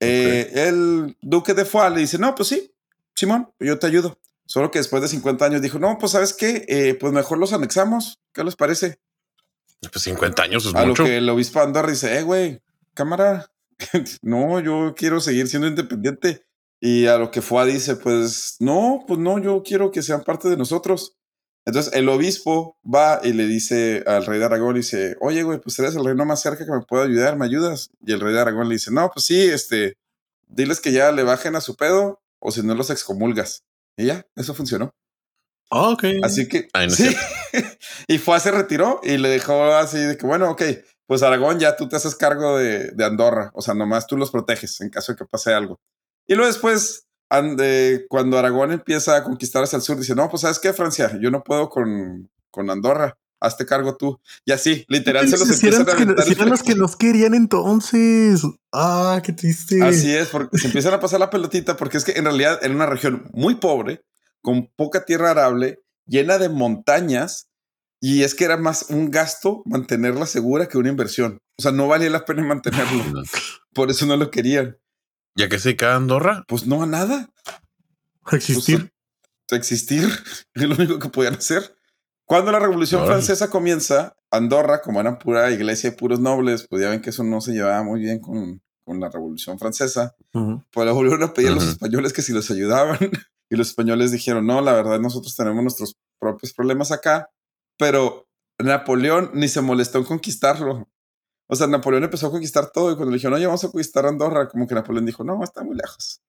[0.00, 2.74] Eh, el duque de Foix le dice, no, pues sí,
[3.14, 4.18] Simón, yo te ayudo.
[4.46, 7.52] Solo que después de 50 años dijo, no, pues sabes qué, Eh, pues mejor los
[7.52, 8.20] anexamos.
[8.32, 8.98] ¿Qué les parece?
[9.80, 11.04] Pues 50 años es A lo mucho.
[11.04, 12.62] que el obispo Andorra dice, eh, güey,
[12.94, 13.50] cámara,
[14.22, 16.44] no, yo quiero seguir siendo independiente.
[16.80, 20.48] Y a lo que Foix dice, pues no, pues no, yo quiero que sean parte
[20.48, 21.16] de nosotros.
[21.66, 25.78] Entonces el obispo va y le dice al rey de Aragón, dice, oye, güey, pues
[25.78, 27.88] eres el reino más cerca que me puede ayudar, ¿me ayudas?
[28.04, 29.96] Y el rey de Aragón le dice, no, pues sí, este,
[30.46, 33.64] diles que ya le bajen a su pedo o si no los excomulgas.
[33.96, 34.90] Y ya, eso funcionó.
[35.70, 36.04] Ah, ok.
[36.22, 37.16] Así que Ay, no es sí.
[38.08, 40.62] y fue, se retiró y le dejó así de que, bueno, ok,
[41.06, 43.50] pues Aragón ya tú te haces cargo de, de Andorra.
[43.54, 45.80] O sea, nomás tú los proteges en caso de que pase algo.
[46.26, 50.42] Y luego después, eh, cuando Aragón empieza a conquistar hacia el sur, dice, no, pues
[50.42, 53.16] sabes qué, Francia, yo no puedo con, con Andorra.
[53.44, 54.20] Hazte cargo tú.
[54.44, 56.96] Y así, literal, se los Si eran, a que, aventar si eran los que nos
[56.96, 58.42] querían entonces.
[58.72, 59.82] Ah, qué triste.
[59.82, 62.74] Así es, porque se empiezan a pasar la pelotita, porque es que en realidad era
[62.74, 64.04] una región muy pobre,
[64.40, 67.48] con poca tierra arable, llena de montañas,
[68.00, 71.40] y es que era más un gasto mantenerla segura que una inversión.
[71.56, 73.22] O sea, no valía la pena mantenerlo.
[73.72, 74.76] Por eso no lo querían.
[75.36, 76.44] Ya que se cae Andorra.
[76.46, 77.30] Pues no a nada.
[78.32, 78.92] Existir.
[79.48, 80.08] Pues, existir
[80.54, 81.76] es lo único que podían hacer.
[82.26, 83.04] Cuando la Revolución.
[83.06, 87.22] Francesa comienza, Andorra, como eran pura iglesia y puros nobles, pues ya ven que eso
[87.22, 90.14] no se llevaba muy bien con, con la Revolución Francesa.
[90.32, 90.64] Ujú.
[90.70, 92.98] pues le volvieron a pedir a los españoles que si los ayudaban.
[93.50, 97.28] Y los españoles dijeron, no, la verdad, nosotros tenemos nuestros propios problemas acá.
[97.76, 98.26] Pero
[98.58, 100.88] Napoleón ni se molestó en conquistarlo.
[101.46, 104.06] O sea, Napoleón empezó a conquistar todo y cuando le dijeron, oye, vamos a conquistar
[104.06, 106.22] Andorra, como que Napoleón dijo, no, está muy lejos.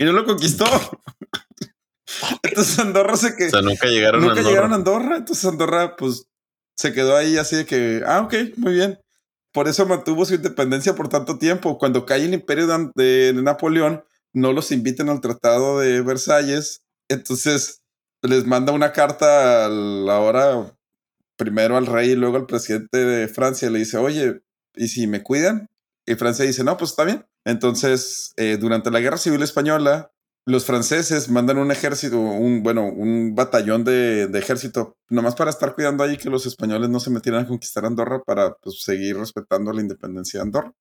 [0.00, 0.64] Y no lo conquistó.
[2.42, 3.50] Entonces Andorra se O quedó.
[3.50, 4.48] sea, nunca llegaron a Nunca Andorra.
[4.50, 6.24] llegaron a Andorra, entonces Andorra pues
[6.76, 8.98] se quedó ahí así de que, ah, ok, muy bien.
[9.52, 11.78] Por eso mantuvo su independencia por tanto tiempo.
[11.78, 17.80] Cuando cae el imperio de, de Napoleón, no los invitan al Tratado de Versalles, entonces
[18.22, 20.76] les manda una carta a la hora,
[21.36, 24.40] primero al rey y luego al presidente de Francia, le dice, oye,
[24.76, 25.68] ¿y si me cuidan?
[26.06, 27.24] Y Francia dice, no, pues está bien.
[27.44, 30.10] Entonces, eh, durante la Guerra Civil Española,
[30.48, 35.74] los franceses mandan un ejército, un, bueno, un batallón de, de ejército, nomás para estar
[35.74, 39.72] cuidando ahí que los españoles no se metieran a conquistar Andorra para pues, seguir respetando
[39.74, 40.72] la independencia de Andorra.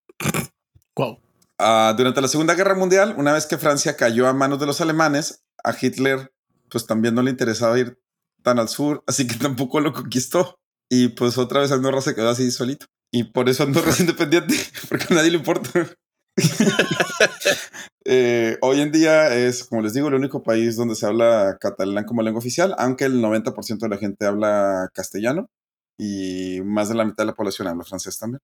[0.95, 1.19] Wow.
[1.59, 4.79] Ah, durante la Segunda Guerra Mundial, una vez que Francia cayó a manos de los
[4.79, 6.31] alemanes, a Hitler
[6.69, 7.99] pues también no le interesaba ir
[8.43, 10.59] tan al sur, así que tampoco lo conquistó.
[10.89, 12.85] Y pues otra vez Andorra se quedó así solito.
[13.11, 14.55] Y por eso Andorra es independiente,
[14.89, 15.69] porque a nadie le importa.
[18.09, 22.05] Eh, hoy en día es, como les digo, el único país donde se habla catalán
[22.05, 25.49] como lengua oficial, aunque el 90% de la gente habla castellano
[25.99, 28.39] y más de la mitad de la población habla francés también.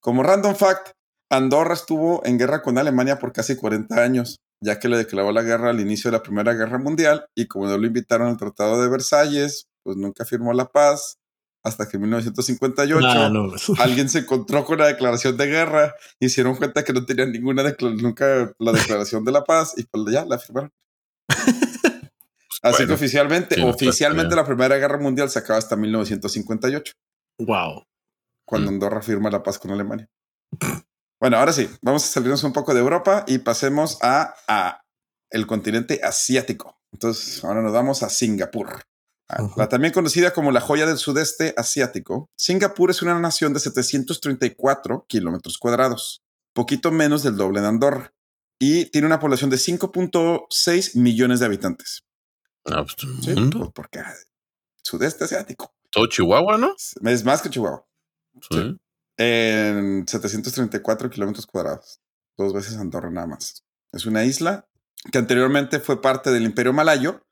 [0.00, 0.90] Como random fact,
[1.30, 5.42] Andorra estuvo en guerra con Alemania por casi 40 años, ya que le declaró la
[5.42, 8.82] guerra al inicio de la Primera Guerra Mundial y como no lo invitaron al Tratado
[8.82, 11.18] de Versalles, pues nunca firmó la paz
[11.66, 13.52] hasta que en 1958 Ah, no.
[13.80, 18.52] alguien se encontró con la declaración de guerra dieron cuenta que no tenían ninguna nunca
[18.58, 20.72] la declaración de la paz y pues ya la firmaron.
[22.62, 26.92] Así que oficialmente, no, oficialmente pues, la Primera Guerra Mundial se acaba hasta 1958,
[27.40, 27.84] Wow.
[28.44, 28.74] cuando Mm.
[28.74, 30.08] Andorra firma la paz con Alemania.
[31.20, 34.82] Bueno, ahora sí, vamos a salirnos un poco de Europa y pasemos a, a
[35.30, 36.78] el continente asiático.
[36.92, 38.82] Entonces, ahora nos vamos a Singapur.
[39.28, 39.48] Ah.
[39.56, 45.06] La también conocida como la joya del sudeste asiático, Singapur es una nación de 734
[45.08, 48.12] kilómetros cuadrados, poquito menos del doble de Andorra,
[48.58, 52.04] y tiene una población de 5.6 millones de habitantes.
[52.64, 53.34] Ah, pues, ¿sí?
[53.34, 53.70] mundo.
[53.74, 54.14] Porque ah,
[54.82, 56.74] sudeste asiático Todo Chihuahua, ¿no?
[56.74, 57.86] es más que Chihuahua,
[58.50, 58.76] Sí.
[59.16, 62.00] en 734 kilómetros cuadrados,
[62.36, 63.64] dos veces Andorra nada más.
[63.92, 64.68] Es una isla
[65.10, 67.25] que anteriormente fue parte del Imperio Malayo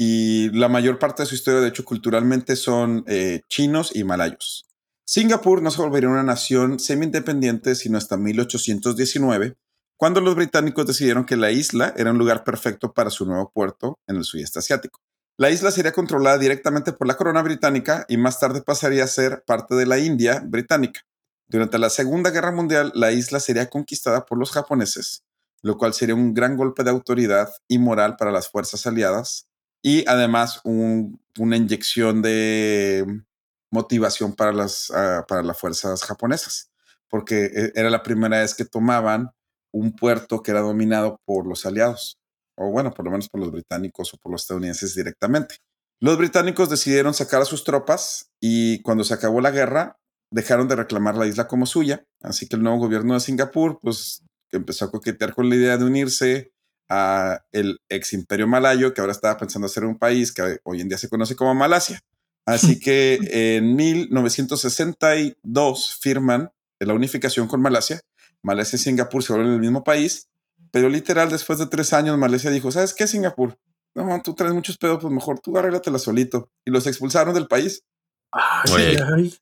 [0.00, 4.64] y la mayor parte de su historia, de hecho, culturalmente son eh, chinos y malayos.
[5.04, 9.56] Singapur no se volvería una nación semi-independiente sino hasta 1819,
[9.96, 13.98] cuando los británicos decidieron que la isla era un lugar perfecto para su nuevo puerto
[14.06, 15.00] en el sudeste asiático.
[15.36, 19.42] La isla sería controlada directamente por la corona británica y más tarde pasaría a ser
[19.44, 21.00] parte de la India británica.
[21.48, 25.24] Durante la Segunda Guerra Mundial, la isla sería conquistada por los japoneses,
[25.62, 29.47] lo cual sería un gran golpe de autoridad y moral para las fuerzas aliadas
[29.82, 33.22] y además un- una inyección de
[33.70, 36.70] motivación para las, ah, para las fuerzas japonesas,
[37.08, 39.30] porque eh, era la primera vez que tomaban
[39.72, 42.18] un puerto que era dominado por los aliados,
[42.56, 45.56] o bueno, por lo menos por los británicos o por los estadounidenses directamente.
[46.00, 49.96] Los británicos decidieron sacar a sus tropas y cuando se acabó la guerra
[50.30, 54.22] dejaron de reclamar la isla como suya, así que el nuevo gobierno de Singapur pues
[54.52, 56.52] empezó a coquetear con la idea de unirse
[56.88, 60.88] a el ex imperio malayo que ahora estaba pensando hacer un país que hoy en
[60.88, 62.00] día se conoce como Malasia.
[62.46, 68.00] Así que en 1962 firman la unificación con Malasia.
[68.42, 70.28] Malasia y Singapur se vuelven el mismo país,
[70.70, 73.58] pero literal después de tres años Malasia dijo, ¿sabes qué Singapur?
[73.94, 76.50] No, tú traes muchos pedos, pues mejor tú arréglatela solito.
[76.64, 77.82] Y los expulsaron del país.
[78.30, 79.34] Ay, ay.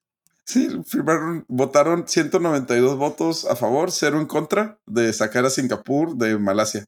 [0.45, 6.39] Sí, firmaron, votaron 192 votos a favor, cero en contra de sacar a Singapur de
[6.39, 6.87] Malasia.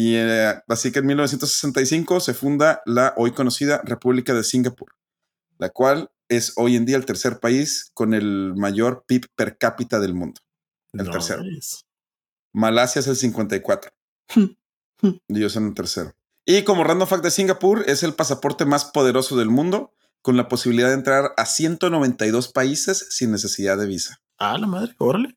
[0.00, 4.94] Y eh, así que en 1965 se funda la hoy conocida República de Singapur,
[5.58, 9.98] la cual es hoy en día el tercer país con el mayor PIB per cápita
[9.98, 10.40] del mundo.
[10.92, 11.42] El tercero.
[12.52, 13.90] Malasia es el 54.
[14.36, 16.14] y ellos son el tercero.
[16.46, 20.46] Y como random fact de Singapur, es el pasaporte más poderoso del mundo, con la
[20.46, 24.20] posibilidad de entrar a 192 países sin necesidad de visa.
[24.38, 25.36] Ah, la madre, órale.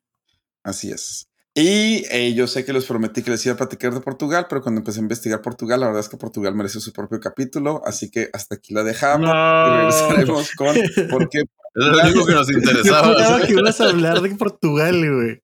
[0.62, 1.26] Así es.
[1.54, 4.62] Y eh, yo sé que les prometí que les iba a platicar de Portugal, pero
[4.62, 8.10] cuando empecé a investigar Portugal, la verdad es que Portugal merece su propio capítulo, así
[8.10, 10.74] que hasta aquí la dejamos y regresaremos con
[11.10, 11.40] por qué.
[11.40, 11.46] Es
[11.86, 13.08] lo único que nos Yo interesaba.
[13.08, 13.46] juraba ¿sabes?
[13.46, 15.40] que ibas a hablar de Portugal, güey.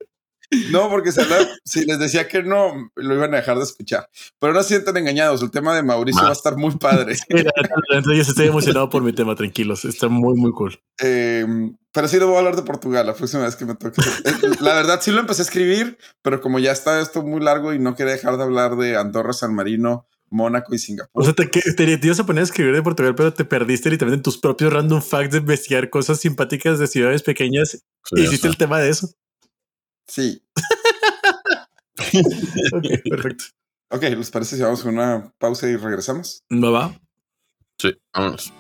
[0.71, 4.09] No, porque habla- si les decía que no, lo iban a dejar de escuchar.
[4.39, 6.27] Pero no se sientan engañados, el tema de Mauricio Ah.
[6.27, 7.17] va a estar muy padre.
[7.29, 7.51] Mira,
[7.91, 9.85] Entonces estoy emocionado por mi tema, tranquilos.
[9.85, 10.81] Está muy, muy cool.
[11.03, 11.45] Eh,
[11.93, 14.01] pero sí le voy a hablar de Portugal la próxima vez que me toque.
[14.25, 17.75] Eh, La verdad, sí lo empecé a escribir, pero como ya está esto muy largo
[17.75, 21.23] y no quería dejar de hablar de Andorra, San Marino, Mónaco y Singapur.
[21.23, 23.91] O sea, te, te, te ibas a poner a escribir de Portugal, pero te perdiste
[23.91, 27.71] literalmente en tus propios random facts de investigar cosas simpáticas de ciudades pequeñas.
[27.71, 27.81] Sí,
[28.17, 29.09] y o hiciste sea, el tema de eso.
[30.09, 30.43] Sí.
[32.73, 33.45] Ok, perfecto.
[33.91, 36.45] Ok, ¿les parece si vamos a una pausa y regresamos?
[36.49, 36.95] ¿No va?
[37.79, 38.53] sí, vámonos.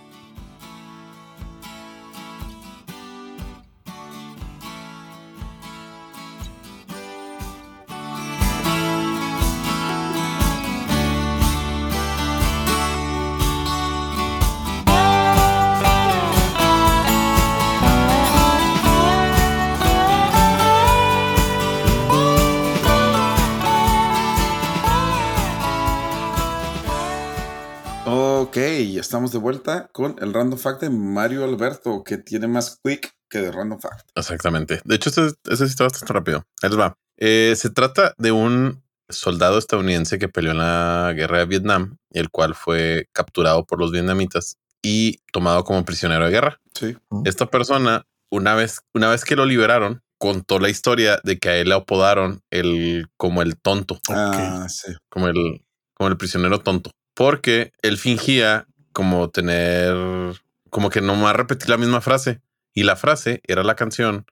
[28.62, 33.38] Estamos de vuelta con el random fact de Mario Alberto, que tiene más quick que
[33.40, 34.08] de random fact.
[34.14, 34.80] Exactamente.
[34.84, 36.44] De hecho, este sí está bastante rápido.
[36.62, 36.96] Les va.
[37.18, 42.30] Eh, se trata de un soldado estadounidense que peleó en la guerra de Vietnam, el
[42.30, 46.60] cual fue capturado por los vietnamitas y tomado como prisionero de guerra.
[46.74, 46.96] Sí.
[47.24, 51.56] Esta persona, una vez, una vez que lo liberaron, contó la historia de que a
[51.56, 54.92] él le apodaron el como el tonto, Ah, sí.
[55.08, 59.92] como el, como el prisionero tonto, porque él fingía como tener,
[60.70, 62.40] como que nomás repetir la misma frase.
[62.72, 64.24] Y la frase era la canción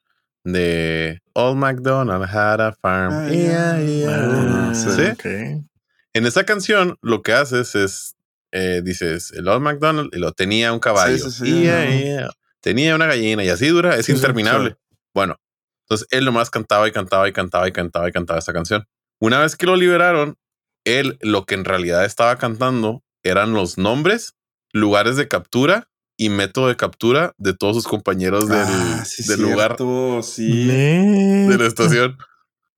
[0.44, 3.12] de Old MacDonald had a farm.
[3.12, 4.68] Ah, Yeah, yeah.
[4.68, 4.90] Ah, sí.
[4.92, 5.02] ¿Sí?
[5.02, 5.66] ok.
[6.12, 8.14] En esa canción lo que haces es,
[8.52, 11.18] eh, dices, el Old MacDonald y lo tenía un caballo.
[11.18, 12.30] Sí, sí, sí, Yeah.
[12.60, 14.76] Tenía una gallina y así dura, es Sí, sí, interminable.
[15.12, 15.40] Bueno,
[15.86, 18.84] entonces él nomás cantaba y cantaba y cantaba y cantaba y cantaba esa canción.
[19.18, 20.38] Una vez que lo liberaron,
[20.86, 24.34] él lo que en realidad estaba cantando eran los nombres,
[24.72, 29.42] lugares de captura y método de captura de todos sus compañeros del, Ah, sí, del
[29.42, 29.76] lugar
[30.22, 30.66] Sí.
[30.66, 32.16] de la estación.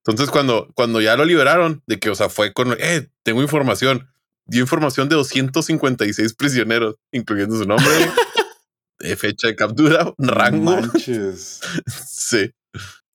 [0.04, 4.08] Entonces, cuando, cuando ya lo liberaron, de que, o sea, fue con, eh, tengo información,
[4.46, 7.86] dio información de 256 prisioneros, incluyendo su nombre,
[9.00, 10.80] eh, fecha de captura, No rango.
[10.80, 11.60] manches.
[12.06, 12.50] Sí.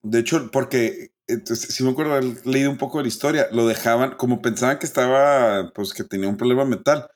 [0.04, 3.66] De hecho, porque entonces, si me acuerdo haber leído un poco de la historia, lo
[3.68, 7.08] dejaban, como pensaban que estaba, pues que tenía un problema mental,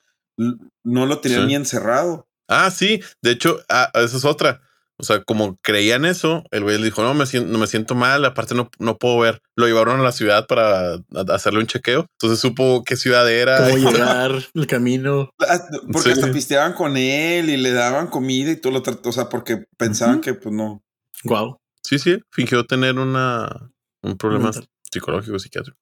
[0.84, 1.46] no lo tenían Sí.
[1.48, 2.26] ni encerrado.
[2.48, 3.00] Ah, sí.
[3.22, 4.60] De hecho, ah, esa es otra.
[5.00, 7.94] O sea, como creían eso, el güey le dijo, no, me siento, no me siento
[7.94, 9.40] mal, aparte no, no puedo ver.
[9.54, 10.98] Lo llevaron a la ciudad para
[11.32, 12.06] hacerle un chequeo.
[12.20, 13.58] Entonces supo qué ciudad era.
[13.70, 15.30] Cómo llegar, el camino.
[15.48, 15.60] Ah,
[15.92, 16.18] Porque Sí.
[16.20, 19.64] hasta pisteaban con él y le daban comida y todo lo trató, o sea, porque
[19.76, 20.82] pensaban que pues no.
[21.24, 21.58] Wow.
[21.82, 23.70] Sí, sí, fingió tener una,
[24.02, 24.68] un problema Mental.
[24.90, 25.78] psicológico, psiquiátrico.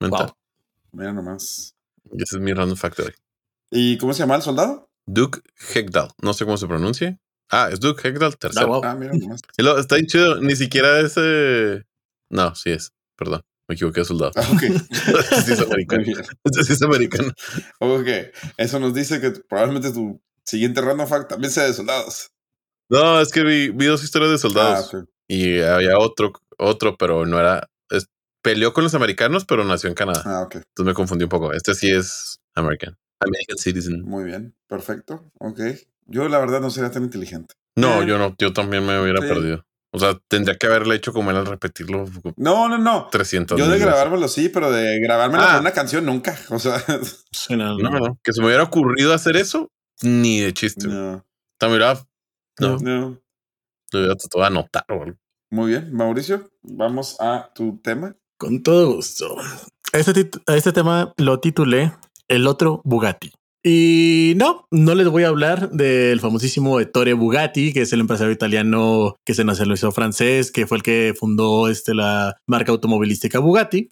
[0.00, 0.26] Mental.
[0.26, 0.36] Wow.
[0.92, 1.74] Mira nomás.
[2.12, 3.14] Y ese es mi random fact de hoy.
[3.70, 4.90] ¿Y cómo se llama el soldado?
[5.06, 5.40] Duke
[5.74, 6.10] Hegdal.
[6.22, 7.18] No sé cómo se pronuncia.
[7.50, 8.66] Ah, es Duke Hegdal Ah, tercero.
[8.68, 8.82] wow.
[8.84, 9.40] Ah, mira nomás.
[9.58, 10.40] Lo- está bien chido.
[10.40, 11.14] Ni siquiera es.
[11.16, 11.82] eh,
[12.30, 12.92] No, sí es.
[13.16, 13.42] Perdón.
[13.68, 14.32] Me equivoqué soldado.
[14.36, 14.62] Ah, ok.
[15.32, 16.02] Este sí es americano.
[16.44, 17.32] Este sí es americano.
[17.80, 18.06] Ok.
[18.56, 22.30] Eso nos dice que probablemente tu siguiente random fact también sea de soldados.
[22.88, 24.90] No, es que vi, vi dos historias de soldados.
[24.94, 25.08] Ah, ok.
[25.26, 27.68] Y había otro, otro, pero no era.
[27.90, 28.08] es-
[28.42, 30.22] peleó con los americanos, pero nació en Canadá.
[30.24, 30.56] Ah, ok.
[30.56, 31.52] Entonces me confundí un poco.
[31.52, 32.96] Este sí es American.
[33.20, 34.02] American Citizen.
[34.02, 34.54] Muy bien.
[34.68, 35.30] Perfecto.
[35.38, 35.60] Ok.
[36.06, 37.54] Yo la verdad no sería tan inteligente.
[37.76, 38.34] No, Eh, yo no.
[38.38, 39.28] Yo también me hubiera sí.
[39.28, 39.64] perdido.
[39.90, 42.04] O sea, tendría que haberle hecho como él al repetirlo
[42.36, 43.08] No, no, no.
[43.10, 45.52] 300 Yo de grabármelo sí, pero de grabármelo Ah.
[45.52, 46.36] con una canción nunca.
[46.50, 46.78] O sea,
[47.32, 48.18] Sí, no, No, no.
[48.22, 49.70] Que se me hubiera ocurrido hacer eso,
[50.02, 50.86] ni de chiste.
[50.88, 51.24] no,
[51.58, 52.06] También hubiera,
[52.60, 53.20] no, no.
[53.92, 55.18] lo hubiera tratado de anotar o algo.
[55.50, 58.14] Muy bien, Mauricio, vamos a tu tema.
[58.36, 59.36] Con todo gusto.
[59.92, 61.92] Este, este tema lo titulé
[62.28, 63.32] El otro Bugatti.
[63.64, 68.32] Y no, no les voy a hablar del famosísimo Ettore Bugatti, que es el empresario
[68.32, 73.88] italiano que se nacionalizó francés, que fue el que fundó este, la marca automovilística Bugatti,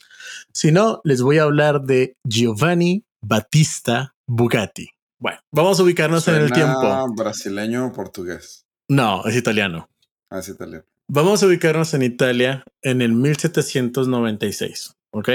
[0.53, 4.91] sino les voy a hablar de Giovanni Battista Bugatti.
[5.19, 7.07] Bueno, vamos a ubicarnos en el tiempo.
[7.17, 8.67] Brasileño o portugués.
[8.89, 9.89] No, es italiano.
[10.31, 10.85] Ah, es italiano.
[11.09, 15.29] Vamos a ubicarnos en Italia en el 1796, ¿ok?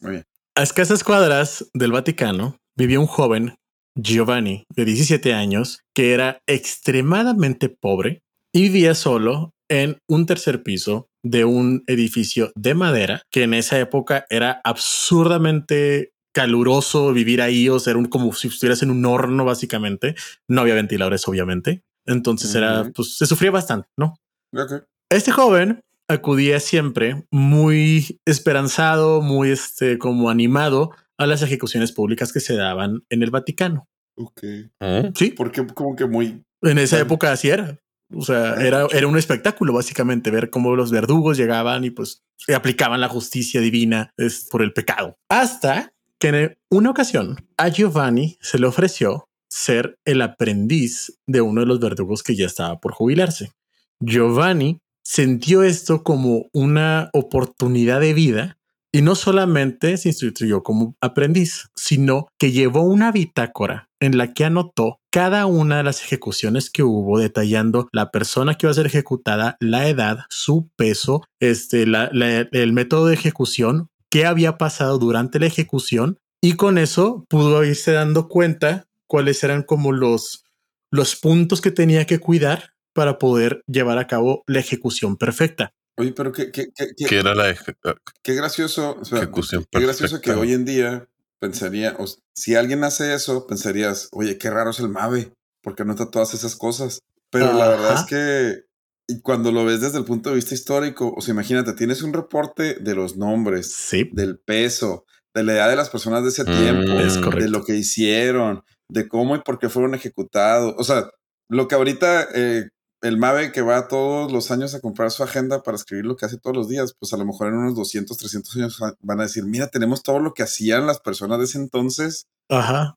[0.00, 0.24] Muy bien.
[0.54, 3.56] A escasas cuadras del Vaticano vivía un joven,
[3.98, 8.22] Giovanni, de 17 años, que era extremadamente pobre
[8.54, 13.78] y vivía solo en un tercer piso de un edificio de madera que en esa
[13.80, 19.04] época era absurdamente caluroso vivir ahí, o sea, era un- como si estuvieras en un
[19.06, 20.14] horno básicamente.
[20.48, 21.82] No había ventiladores, obviamente.
[22.06, 24.14] Entonces era, pues se sufría bastante, ¿no?
[24.54, 24.84] Ok.
[25.10, 32.40] Este joven acudía siempre muy esperanzado, muy este, como animado a las ejecuciones públicas que
[32.40, 33.88] se daban en el Vaticano.
[34.16, 34.42] Ok.
[34.80, 35.12] ¿Eh?
[35.14, 36.42] Sí, Porque como que muy.
[36.62, 37.78] en esa época así era.
[38.14, 42.22] O sea, Ah, era, era un espectáculo básicamente ver cómo los verdugos llegaban y pues
[42.54, 45.16] aplicaban la justicia divina es, por el pecado.
[45.28, 51.62] Hasta que en una ocasión a Giovanni se le ofreció ser el aprendiz de uno
[51.62, 53.52] de los verdugos que ya estaba por jubilarse.
[54.00, 58.58] Giovanni sintió esto como una oportunidad de vida
[58.92, 64.44] y no solamente se instruyó como aprendiz, sino que llevó una bitácora en la que
[64.44, 68.86] anotó cada una de las ejecuciones que hubo, detallando la persona que iba a ser
[68.86, 75.38] ejecutada, la edad, su peso, este, la- el método de ejecución, qué había pasado durante
[75.38, 80.44] la ejecución y con eso pudo irse dando cuenta cuáles eran como los,
[80.90, 85.72] los puntos que tenía que cuidar para poder llevar a cabo la ejecución perfecta.
[85.98, 87.76] Oye, pero qué, qué, qué, qué- Que era la eje-
[88.22, 88.96] qué gracioso.
[89.00, 91.08] o sea, Ejecución qué gracioso que hoy en día
[91.40, 95.32] pensaría, o s- si alguien hace eso, pensarías, oye, qué raro es el MAVE,
[95.62, 96.98] porque nota todas esas cosas.
[97.30, 98.00] Pero la verdad Ajá.
[98.02, 98.66] es que
[99.08, 102.12] Y cuando lo ves desde el punto de vista histórico, o sea, imagínate, tienes un
[102.12, 106.42] reporte de los nombres, Sí, del peso, de la edad de las personas de ese
[106.42, 110.74] Mm, tiempo, es de lo que hicieron, de cómo y por qué fueron ejecutados.
[110.78, 111.08] O sea,
[111.48, 112.68] lo que ahorita eh,
[113.02, 116.26] el MAVE que va todos los años a comprar su agenda para escribir lo que
[116.26, 119.24] hace todos los días, pues a lo mejor en unos 200, 300 años van a
[119.24, 122.26] decir, mira, tenemos todo lo que hacían las personas de ese entonces.
[122.48, 122.96] Ajá.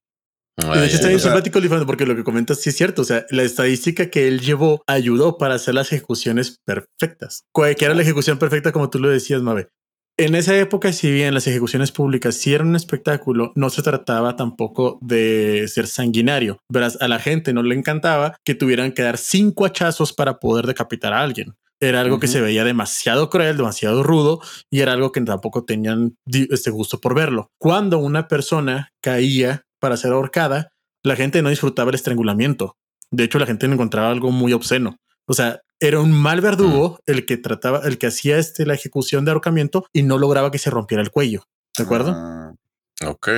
[0.57, 3.01] Y de Ay, hecho está bien simpático, porque lo que comentas sí es cierto.
[3.01, 7.43] O sea, la estadística que él llevó ayudó para hacer las ejecuciones perfectas.
[7.53, 9.69] Cualquiera la ejecución perfecta, como tú lo decías, Mabe.
[10.19, 14.35] En esa época, si bien las ejecuciones públicas sí eran un espectáculo, no se trataba
[14.35, 16.57] tampoco de ser sanguinario.
[16.69, 20.67] Verás, a la gente no le encantaba que tuvieran que dar cinco hachazos para poder
[20.67, 21.55] decapitar a alguien.
[21.79, 26.17] Era algo que se veía demasiado cruel, demasiado rudo y era algo que tampoco tenían
[26.27, 27.47] este gusto por verlo.
[27.57, 32.75] Cuando una persona caía para ser ahorcada, la gente no disfrutaba el estrangulamiento.
[33.09, 34.97] De hecho, la gente encontraba algo muy obsceno.
[35.27, 39.25] O sea, era un mal verdugo el que trataba, el que hacía este, la ejecución
[39.25, 41.43] de ahorcamiento y no lograba que se rompiera el cuello.
[41.77, 42.13] ¿De acuerdo?
[42.15, 42.53] Ah,
[43.05, 43.29] Ok.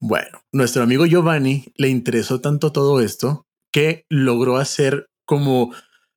[0.00, 5.74] Bueno, nuestro amigo Giovanni le interesó tanto todo esto que logró hacer como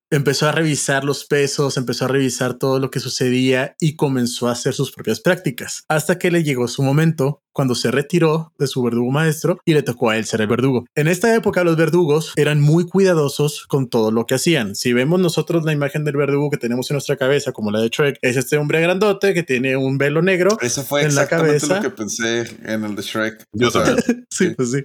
[0.09, 4.53] empezó a revisar los pesos, empezó a revisar todo lo que sucedía y comenzó a
[4.53, 8.83] hacer sus propias prácticas hasta que le llegó su momento cuando se retiró de su
[8.83, 10.85] verdugo maestro y le tocó a él ser el verdugo.
[10.93, 14.75] En esta época los verdugos eran muy cuidadosos con todo lo que hacían.
[14.75, 17.89] Si vemos nosotros la imagen del verdugo que tenemos en nuestra cabeza, como la de
[17.89, 20.55] Shrek, es este hombre grandote que tiene un velo negro.
[20.61, 21.75] Eso fue En la exactamente cabeza.
[21.77, 23.43] lo que pensé en el de Shrek.
[23.53, 23.97] Yo también.
[24.29, 24.53] Sí, Sí.
[24.55, 24.83] pues sí.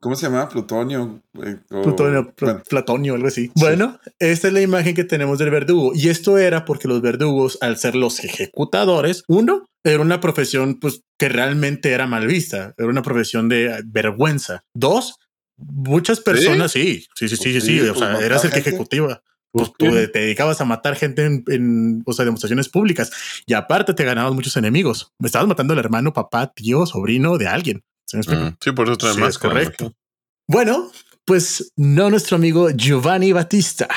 [0.00, 0.48] ¿Cómo se llama?
[0.48, 1.20] Plutonio.
[1.42, 3.50] eh, o- Plutonio, pl- bueno, Platonio, algo así.
[3.56, 5.92] Bueno, esta es la imagen que tenemos del verdugo.
[5.94, 11.02] Y esto era porque los verdugos, al ser los ejecutadores, uno, era una profesión pues,
[11.18, 12.74] que realmente era mal vista.
[12.78, 14.62] Era una profesión de vergüenza.
[14.74, 15.16] Dos,
[15.56, 17.66] muchas personas, sí, sí, sí, sí, sí, sí.
[17.66, 19.22] Sí, O pues, sea, matar eras el que ejecutiva.
[19.50, 23.10] Pues tú te dedicabas a matar gente en, en, o sea, demostraciones públicas
[23.46, 25.10] y aparte te ganabas muchos enemigos.
[25.18, 27.82] Me estabas matando al hermano, papá, tío, sobrino de alguien.
[28.12, 29.30] Mm, Sí, por eso trae Sí, más.
[29.30, 29.92] es correcto.
[30.48, 30.90] Bueno,
[31.24, 33.88] pues no nuestro amigo Giovanni Battista,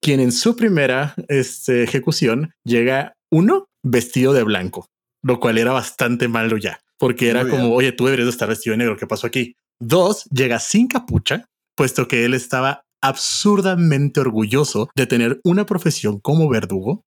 [0.00, 4.88] quien en su primera este, ejecución llega uno vestido de blanco,
[5.22, 7.76] lo cual era bastante malo ya, porque era Muy como, bien.
[7.76, 9.54] oye, tú deberías de estar vestido de negro, ¿qué pasó aquí?
[9.80, 11.46] Dos, llega sin capucha,
[11.76, 17.04] puesto que él estaba absurdamente orgulloso de tener una profesión como verdugo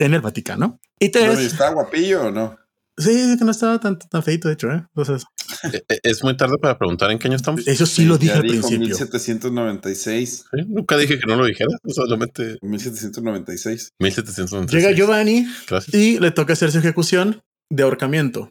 [0.00, 0.80] en el Vaticano.
[0.98, 2.56] Y Bueno, ¿y tres, ¿Está guapillo o no?
[2.96, 4.84] sí, que no estaba tan, tan feito, de hecho, ¿eh?
[4.94, 5.24] Entonces,
[6.02, 7.66] Es muy tarde para preguntar en qué año estamos.
[7.66, 8.86] eso sí, lo dije al dijo principio.
[8.86, 10.44] 1796.
[10.50, 11.70] Sí, Nunca dije que no lo dijera.
[11.86, 13.92] Solamente 1796.
[13.98, 14.70] 1796.
[14.82, 15.94] Llega Giovanni Gracias.
[15.94, 18.50] y le toca hacer su ejecución de ahorcamiento.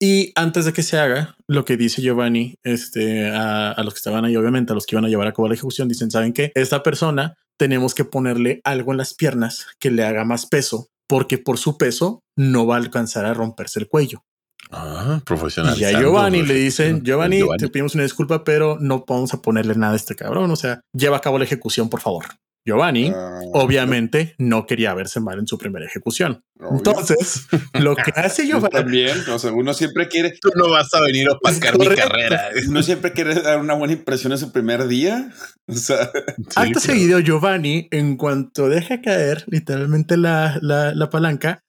[0.00, 3.98] Y antes de que se haga, lo que dice Giovanni este, a, a los que
[3.98, 6.32] estaban ahí, obviamente, a los que iban a llevar a cabo la ejecución, dicen, ¿saben
[6.32, 6.50] qué?
[6.54, 11.38] Esta persona tenemos que ponerle algo en las piernas que le haga más peso, porque
[11.38, 14.24] por su peso no va a alcanzar a romperse el cuello.
[14.70, 15.78] Ah, profesional.
[15.78, 19.74] Y a Giovanni le dicen, Giovanni, te pedimos una disculpa, pero no vamos a ponerle
[19.74, 20.50] nada a este cabrón.
[20.50, 22.24] O sea, lleva a cabo la ejecución, por favor.
[22.66, 26.40] Giovanni, Ah, obviamente, no quería verse mal en su primera ejecución.
[26.58, 26.78] obvio.
[26.78, 31.02] Entonces, lo que hace Giovanni también, o sea, uno siempre quiere, Tú no vas a
[31.02, 32.48] venir a opacar mi carrera.
[32.66, 35.30] uno siempre quiere dar una buena impresión en su primer día.
[35.66, 36.80] O sea, Sí, Acto claro.
[36.80, 41.60] seguido, Giovanni, en cuanto deja caer literalmente la, la- la palanca,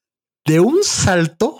[0.46, 1.58] de un salto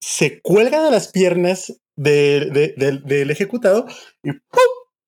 [0.00, 3.86] se cuelga de las piernas de- de- del- ejecutado
[4.22, 4.38] y ¡pum!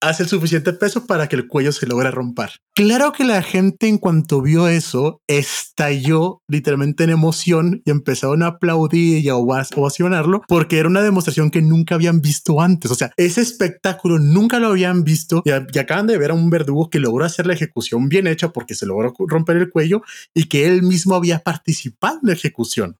[0.02, 2.50] hace el suficiente peso para que el cuello se logre romper.
[2.74, 8.46] Claro que la gente en cuanto vio eso estalló literalmente en emoción y empezaron a
[8.46, 12.90] aplaudir y a ova- ovacionarlo porque era una demostración que nunca habían visto antes.
[12.90, 16.88] O sea, ese espectáculo nunca lo habían visto y acaban de ver a un verdugo
[16.88, 20.00] que logró hacer la ejecución bien hecha porque se logró romper el cuello
[20.34, 22.96] y que él mismo había participado en la ejecución.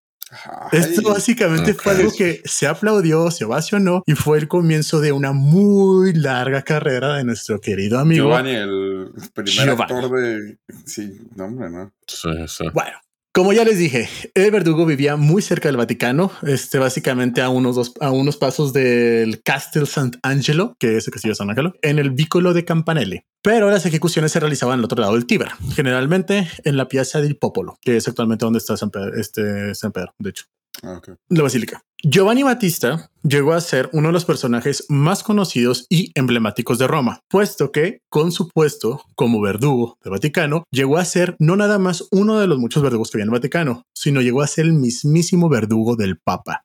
[0.73, 5.33] Esto básicamente fue algo que se aplaudió, se ovacionó y fue el comienzo de una
[5.33, 8.27] muy larga carrera de nuestro querido amigo.
[8.27, 9.83] Giovanni, el primer Giovanni.
[9.83, 10.59] actor de.
[10.85, 11.93] Sí, no, hombre, no.
[12.07, 12.65] Sí, sí.
[12.73, 12.99] Bueno,
[13.33, 17.77] como ya les dije, el verdugo vivía muy cerca del Vaticano, este básicamente a unos
[17.77, 21.99] dos, a unos pasos del Castel Sant'Angelo, que es el castillo de San Angelo, en
[21.99, 23.23] el Vicolo de Campanelli.
[23.43, 27.37] Pero las ejecuciones se realizaban al otro lado del Tíber, generalmente en la Piazza del
[27.37, 30.45] Popolo, que es actualmente donde está San Pedro, este San Pedro, de hecho
[30.83, 31.11] Ah, ok.
[31.29, 31.83] la basílica.
[32.03, 37.21] Giovanni Battista llegó a ser uno de los personajes más conocidos y emblemáticos de Roma,
[37.29, 42.09] puesto que con su puesto como verdugo del Vaticano, llegó a ser no nada más
[42.11, 44.73] uno de los muchos verdugos que había en el Vaticano, sino llegó a ser el
[44.73, 46.65] mismísimo verdugo del Papa.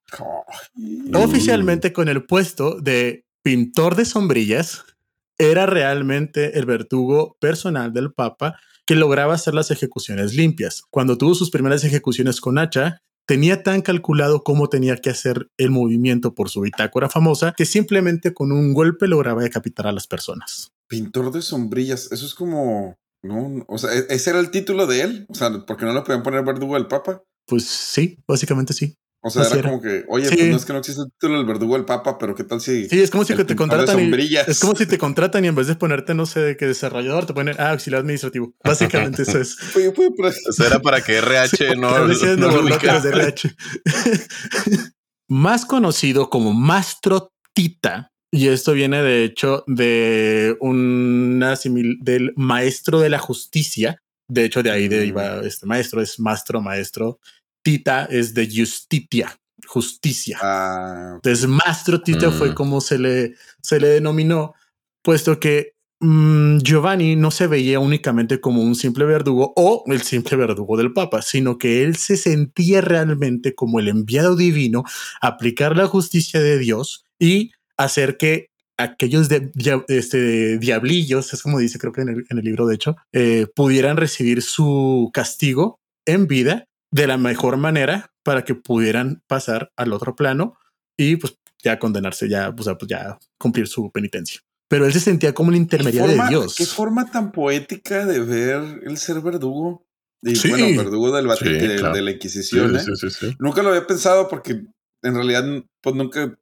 [1.13, 4.85] Oficialmente con el puesto de pintor de sombrillas,
[5.37, 10.83] era realmente el verdugo personal del Papa que lograba hacer las ejecuciones limpias.
[10.89, 15.71] Cuando tuvo sus primeras ejecuciones con hacha, tenía tan calculado cómo tenía que hacer el
[15.71, 20.71] movimiento por su bitácora famosa que simplemente con un golpe lograba decapitar a las personas.
[20.87, 25.01] Pintor de sombrillas, eso es como, no, o sea, ¿e-, ese era el título de
[25.01, 27.23] él, o sea, porque no le podían poner verdugo al Papa.
[27.47, 28.95] Pues sí, básicamente sí.
[29.27, 31.47] O sea, era, como que, oye, pues no es que no existe el título del
[31.47, 32.87] verdugo del Papa, pero qué tal si.
[32.87, 33.99] Sí, es como si te contratan.
[33.99, 36.67] Y, es como si te contratan y en vez de ponerte, no sé, de qué
[36.67, 38.53] desarrollador, te ponen ah, auxiliar administrativo.
[38.63, 39.57] Básicamente eso es.
[40.47, 41.89] eso era para que RH no.
[42.05, 43.55] RH.
[45.27, 48.11] Más conocido como Mastro Tita.
[48.31, 54.03] Y esto viene de hecho de una simil del maestro de la justicia.
[54.27, 55.45] De hecho, de ahí de iba mm.
[55.45, 57.19] este maestro, es maestro, maestro.
[57.65, 59.35] Tita es de justitia,
[59.65, 60.37] justicia.
[60.39, 62.53] Ah, Entonces, Mastro Tita fue mm.
[62.53, 64.53] como se le, se le denominó,
[65.01, 70.37] puesto que mm, Giovanni no se veía únicamente como un simple verdugo o el simple
[70.37, 74.83] verdugo del Papa, sino que él se sentía realmente como el enviado divino
[75.19, 79.51] a aplicar la justicia de Dios y hacer que aquellos de,
[79.87, 84.43] este, diablillos, es como dice creo que en el, libro de hecho, eh, pudieran recibir
[84.43, 90.57] su castigo en vida de la mejor manera para que pudieran pasar al otro plano
[90.97, 94.41] y pues ya condenarse, ya, pues, ya cumplir su penitencia.
[94.67, 96.55] Pero él se sentía como el intermediario de Dios.
[96.55, 99.85] Qué forma tan poética de ver el ser verdugo.
[100.21, 102.75] Y bueno, verdugo del de, la Inquisición.
[102.75, 103.35] ¿eh?
[103.37, 104.63] Nunca lo había pensado porque
[105.03, 105.43] en realidad
[105.81, 106.35] pues nunca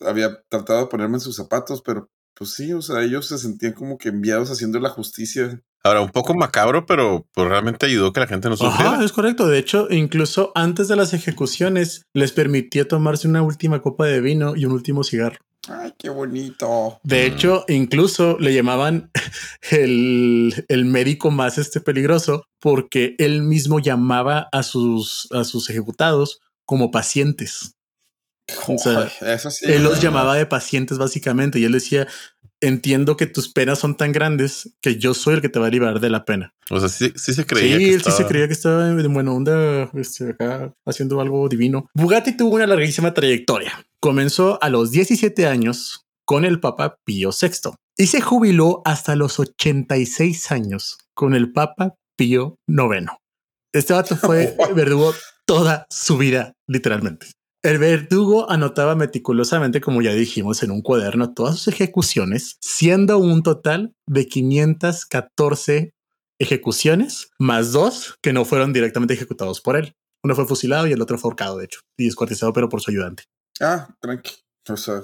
[0.00, 2.10] había tratado de ponerme en sus zapatos, pero
[2.40, 5.60] pues sí, o sea, ellos se sentían como que enviados haciendo la justicia.
[5.84, 8.94] Ahora, un poco macabro, pero pues, realmente ayudó que la gente no sufriera.
[8.94, 9.46] Ajá, es correcto.
[9.46, 14.56] De hecho, incluso antes de las ejecuciones, les permitía tomarse una última copa de vino
[14.56, 15.36] y un último cigarro.
[15.68, 16.98] Ay, qué bonito.
[17.02, 19.10] De hecho, incluso le llamaban
[19.70, 26.40] el, el, médico más este peligroso porque él mismo llamaba a sus, a sus ejecutados
[26.64, 27.74] como pacientes
[29.20, 29.66] eso sí.
[29.70, 32.06] Él los llamaba de pacientes básicamente y él decía,
[32.60, 35.70] entiendo que tus penas son tan grandes que yo soy el que te va a
[35.70, 36.54] liberar de la pena.
[36.70, 37.76] O sea, sí, sí se creía.
[37.76, 41.88] Sí, él sí se creía que estaba en buena onda este, acá haciendo algo divino.
[41.94, 43.84] Bugatti tuvo una larguísima trayectoria.
[44.00, 49.40] Comenzó a los 17 años con el Papa Pío VI y se jubiló hasta los
[49.40, 53.10] 86 años con el Papa Pío IX.
[53.72, 55.14] Este vato fue verdugo
[55.46, 57.26] toda su vida, literalmente.
[57.62, 63.42] El verdugo anotaba meticulosamente, como ya dijimos, en un cuaderno todas sus ejecuciones, siendo un
[63.42, 65.92] total de 514
[66.38, 69.94] ejecuciones, más dos que no fueron directamente ejecutados por él.
[70.24, 72.90] Uno fue fusilado y el otro fue ahorcado, de hecho, y descuartizado, pero por su
[72.90, 73.24] ayudante.
[73.60, 74.32] Ah, tranqui.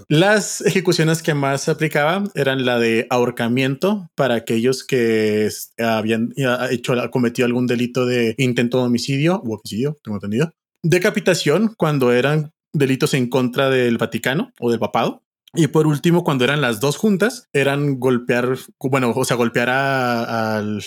[0.09, 6.33] Las ejecuciones que más se aplicaban eran la de ahorcamiento para aquellos que habían
[6.71, 10.53] hecho, cometido algún delito de intento de homicidio u homicidio, tengo entendido
[10.83, 15.23] decapitación cuando eran delitos en contra del Vaticano o del papado.
[15.55, 20.83] Y por último, cuando eran las dos juntas, eran golpear, bueno, o sea, golpear al,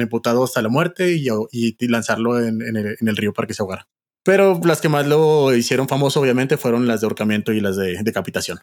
[0.00, 3.88] imputado hasta la muerte y, lanzarlo en, el, río para que se ahogara.
[4.22, 8.00] Pero las que más lo hicieron famoso, obviamente, fueron las de ahorcamiento y las de
[8.02, 8.60] decapitación.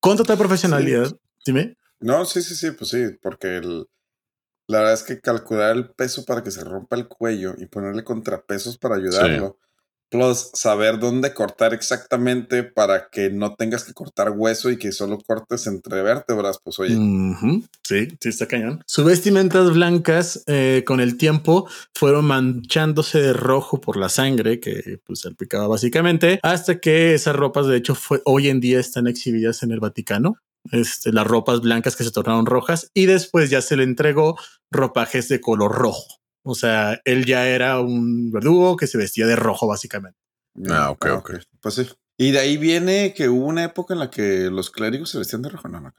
[0.00, 1.12] Con total profesionalidad,
[1.44, 1.76] dime.
[2.00, 3.86] No, sí, sí, sí, pues sí, porque el,
[4.68, 8.04] la verdad es que calcular el peso para que se rompa el cuello y ponerle
[8.04, 9.58] contrapesos para ayudarlo.
[10.08, 15.18] Plus, saber dónde cortar exactamente para que no tengas que cortar hueso y que solo
[15.18, 16.94] cortes entre vértebras, pues oye.
[17.82, 18.84] Sí, sí, está cañón.
[18.86, 25.00] Sus vestimentas blancas eh, con el tiempo fueron manchándose de rojo por la sangre que
[25.04, 29.64] pues salpicaba básicamente hasta que esas ropas de hecho fue, hoy en día están exhibidas
[29.64, 30.38] en el Vaticano
[30.72, 34.36] este, las ropas blancas que se tornaron rojas y después ya se le entregó
[34.70, 36.20] ropajes de color rojo.
[36.44, 40.18] O sea, él ya era un verdugo que se vestía de rojo básicamente.
[40.70, 41.30] Ah, ok, ok.
[41.60, 41.88] Pues sí.
[42.18, 45.42] Y de ahí viene que hubo una época en la que los clérigos se vestían
[45.42, 45.68] de rojo.
[45.68, 45.92] No, no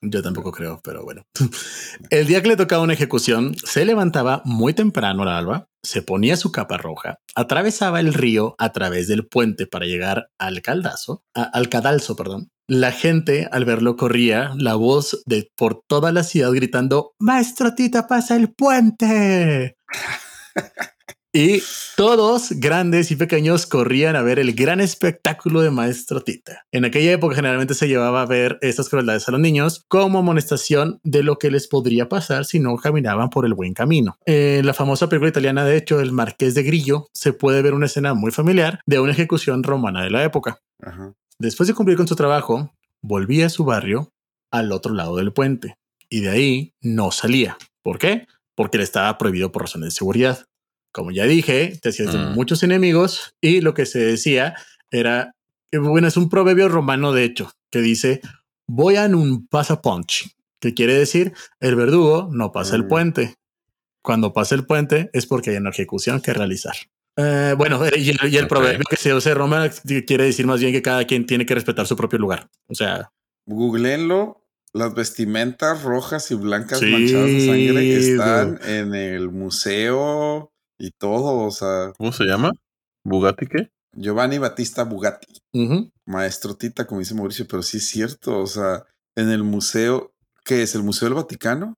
[0.00, 1.22] Yo tampoco creo, pero bueno.
[2.10, 6.36] El día que le tocaba una ejecución, se levantaba muy temprano al alba, se ponía
[6.36, 11.68] su capa roja, atravesaba el río a través del puente para llegar al caldazo, al
[11.68, 17.14] cadalso, perdón, la gente al verlo corría la voz de por toda la ciudad gritando,
[17.18, 19.76] Maestro Tita pasa el puente.
[21.32, 21.64] y
[21.96, 26.62] todos, grandes y pequeños, corrían a ver el gran espectáculo de Maestro Tita.
[26.70, 31.00] En aquella época generalmente se llevaba a ver estas crueldades a los niños como amonestación
[31.02, 34.16] de lo que les podría pasar si no caminaban por el buen camino.
[34.26, 37.86] En la famosa película italiana, de hecho, El Marqués de Grillo, se puede ver una
[37.86, 40.60] escena muy familiar de una ejecución romana de la época.
[41.40, 44.12] Después de cumplir con su trabajo, volvía a su barrio
[44.50, 45.76] al otro lado del puente
[46.08, 47.56] y de ahí no salía.
[47.82, 48.26] ¿Por qué?
[48.56, 50.44] porque le estaba prohibido por razones de seguridad.
[50.92, 52.34] Como ya dije, te hacías Mm.
[52.34, 54.54] muchos enemigos y lo que se decía
[54.90, 55.34] era,
[55.70, 58.20] que, bueno, es un proverbio romano de hecho, que dice,
[58.66, 62.88] voy a un pasa punch, que quiere decir, el verdugo no pasa el Mm.
[62.88, 63.34] puente.
[64.02, 66.74] Cuando pasa el puente es porque hay una ejecución que realizar.
[67.16, 69.68] Eh, bueno, y el, y el proverbio que se usa Roma
[70.06, 72.48] quiere decir más bien que cada quien tiene que respetar su propio lugar.
[72.68, 73.10] O sea,
[73.46, 74.36] Googleenlo.
[74.72, 78.12] Las vestimentas rojas y blancas Sí, manchadas de sangre dude.
[78.12, 81.38] están en el museo y todo.
[81.44, 82.52] O sea, ¿Cómo se llama?
[83.04, 83.70] ¿Bugatti qué?
[83.96, 85.40] Giovanni Battista Bugatti,
[86.06, 88.38] maestro Tita, como dice Mauricio, pero sí es cierto.
[88.38, 88.84] O sea,
[89.16, 90.12] en el museo,
[90.44, 90.76] ¿qué es?
[90.76, 91.74] ¿El Museo del Vaticano?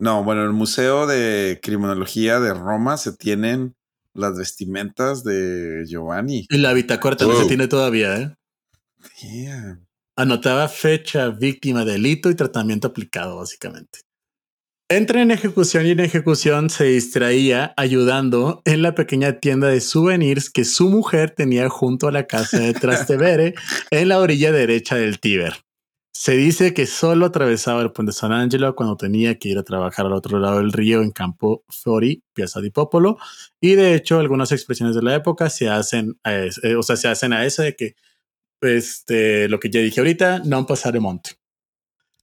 [0.00, 3.76] No, bueno, en el Museo de Criminología de Roma se tienen
[4.14, 6.46] las vestimentas de Giovanni.
[6.48, 7.48] y la bitácora también se Wow.
[7.48, 8.16] tiene todavía.
[8.16, 8.36] ¿eh?
[10.16, 14.00] Anotaba fecha, víctima, delito y tratamiento aplicado, básicamente.
[14.88, 20.50] Entre en ejecución y en ejecución se distraía ayudando en la pequeña tienda de souvenirs
[20.50, 23.54] que su mujer tenía junto a la casa de Trastevere
[23.90, 25.63] en la orilla derecha del Tíber.
[26.16, 30.06] Se dice que solo atravesaba el puente San Angelo cuando tenía que ir a trabajar
[30.06, 33.18] al otro lado del río en Campo Fiori, Piazza di Popolo.
[33.60, 36.96] Y de hecho, algunas expresiones de la época se hacen a es- eh, o sea,
[36.96, 37.96] se hacen a esa de que
[38.60, 41.32] este, lo que ya dije ahorita, no pasar de monte.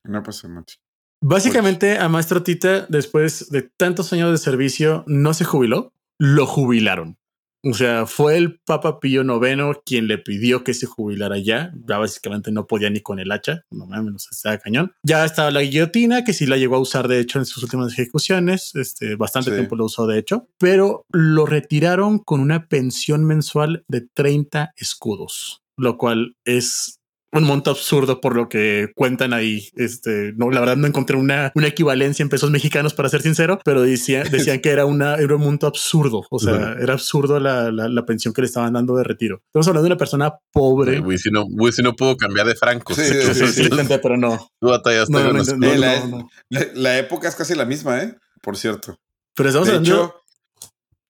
[0.05, 0.77] No pasa mucho.
[1.23, 7.17] Básicamente, a Maestro Tita, después de tantos años de servicio, no se jubiló, lo jubilaron.
[7.63, 11.71] O sea, fue el Papa Pío IX quien le pidió que se jubilara ya.
[11.87, 13.65] Ya básicamente no podía ni con el hacha.
[13.69, 14.93] No mames, estaba cañón.
[15.03, 17.93] Ya estaba la guillotina, que sí la llegó a usar, de hecho, en sus últimas
[17.93, 18.73] ejecuciones.
[18.75, 19.55] Este, bastante Sí.
[19.57, 20.47] tiempo lo usó, de hecho.
[20.57, 26.99] Pero lo retiraron con una pensión mensual de 30 escudos, lo cual es
[27.33, 29.69] un monto absurdo por lo que cuentan ahí.
[29.75, 33.59] Este, no, la verdad no encontré una, una equivalencia en pesos mexicanos para ser sincero,
[33.63, 36.25] pero decía, decían que era una, era un monto absurdo.
[36.29, 39.41] O sea, era absurdo la, la, la pensión que le estaban dando de retiro.
[39.47, 40.99] Estamos hablando de una persona pobre.
[40.99, 42.97] Güey, si no, güey, si no puedo cambiar de francos.
[42.97, 43.03] Sí,
[43.33, 43.69] sí, sí, sí.
[44.01, 44.49] Pero no.
[44.59, 46.29] Tú batallaste No, no, con no, los- no, Eh, la, no, no.
[46.49, 48.15] la- la época es casi la misma, ¿eh?
[48.41, 48.97] Por cierto.
[49.35, 50.03] Pero estamos de hablando.
[50.05, 50.15] hecho,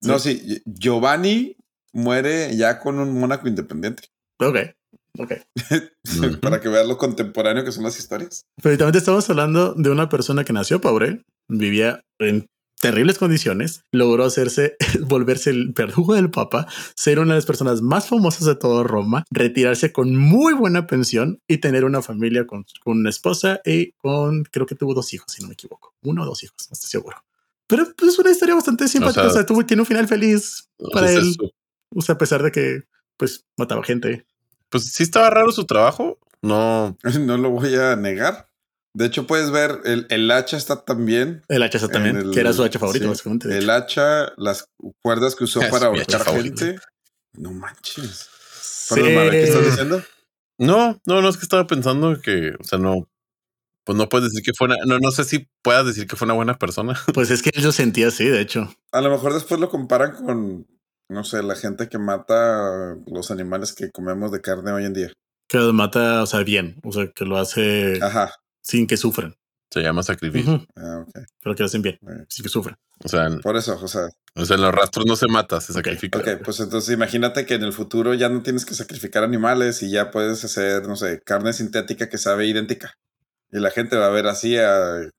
[0.03, 1.55] no, sí, Giovanni
[1.93, 4.03] muere ya con un Mónaco independiente.
[4.39, 4.57] ok,
[5.17, 5.33] ok.
[6.41, 8.45] Para que veas lo contemporáneo que son las historias.
[8.61, 12.47] Pero también estamos hablando de una persona que nació pobre, vivía en
[12.81, 14.75] terribles condiciones, logró hacerse,
[15.07, 19.23] volverse el verdugo del Papa, ser una de las personas más famosas de todo Roma,
[19.29, 24.43] retirarse con muy buena pensión y tener una familia con, con una esposa y con,
[24.45, 26.89] creo que tuvo dos hijos, si no me equivoco, uno o dos hijos, no estoy
[26.89, 27.17] seguro.
[27.67, 30.67] Pero pues, es una historia bastante simpática, o sea, sea, tuvo, tiene un final feliz
[30.91, 31.51] para Pues él, eso.
[31.95, 32.83] o sea, a pesar de que
[33.21, 34.25] pues mataba gente.
[34.71, 36.17] Pues sí estaba raro su trabajo.
[36.41, 38.49] No, No lo voy a negar.
[38.93, 41.43] De hecho, puedes ver el, el hacha está también.
[41.47, 43.47] El hacha también, en el- que era su hacha favorito, sí, básicamente.
[43.57, 43.71] El hecho.
[43.71, 44.65] hacha, las
[45.01, 46.77] cuerdas que usó Es para ahorcar gente.
[47.33, 48.27] No manches.
[48.61, 48.95] Sí.
[48.95, 50.03] Perdón, Mara, ¿qué estás diciendo?
[50.57, 53.07] no, no, no es que estaba pensando que, o sea, no,
[53.85, 56.25] pues no puedes decir que fue una, no, no sé si puedas decir que fue
[56.25, 56.99] una buena persona.
[57.13, 58.75] Pues es que él lo sentía así, de hecho.
[58.91, 60.67] A lo mejor después lo comparan con,
[61.11, 65.11] no sé, la gente que mata los animales que comemos de carne hoy en día.
[65.47, 68.33] Que los mata, o sea, bien, o sea, que lo hace Ajá.
[68.61, 69.35] sin que sufran.
[69.69, 70.65] Se llama sacrificio.
[70.75, 71.23] Ah, ok.
[71.41, 72.75] Pero que lo hacen bien, Bueno, sin que sufran.
[73.03, 75.59] O sea, en, Por eso, o sea, o sea, en los rastros no se mata,
[75.61, 76.19] se Ok, sacrifica.
[76.19, 79.89] ok, pues entonces imagínate que en el futuro ya no tienes que sacrificar animales y
[79.89, 82.93] ya puedes hacer, no sé, carne sintética que sabe idéntica.
[83.51, 85.09] Y la gente va a ver así a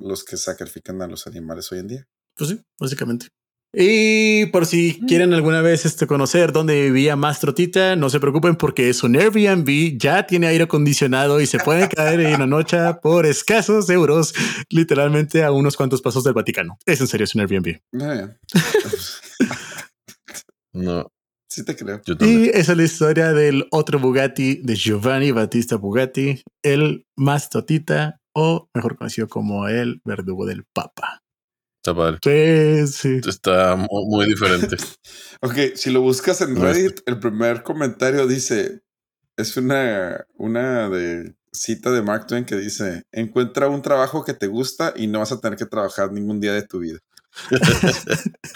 [0.00, 2.04] los que sacrifican a los animales hoy en día.
[2.36, 3.28] Pues sí, básicamente.
[3.72, 8.56] Y por si quieren alguna vez este, conocer dónde vivía Mastro Tita, no se preocupen
[8.56, 12.78] porque es un Airbnb, ya tiene aire acondicionado y se puede caer en una noche
[13.02, 14.34] por escasos euros,
[14.70, 16.78] literalmente a unos cuantos pasos del Vaticano.
[16.86, 17.78] Es en serio, es un Airbnb.
[20.70, 21.10] No,
[21.48, 22.00] sí te creo.
[22.20, 28.20] Y esa es la historia del otro Bugatti de Giovanni Battista Bugatti, el Mastro Tita,
[28.32, 31.22] o mejor conocido como el verdugo del Papa.
[31.82, 32.18] Está padre.
[32.22, 33.20] Sí, sí.
[33.28, 34.76] Está mu- muy diferente.
[35.40, 38.80] Ok, si lo buscas en Reddit, el primer comentario dice,
[39.36, 44.48] es una, una de cita de Mark Twain que dice, encuentra un trabajo que te
[44.48, 46.98] gusta y no vas a tener que trabajar ningún día de tu vida.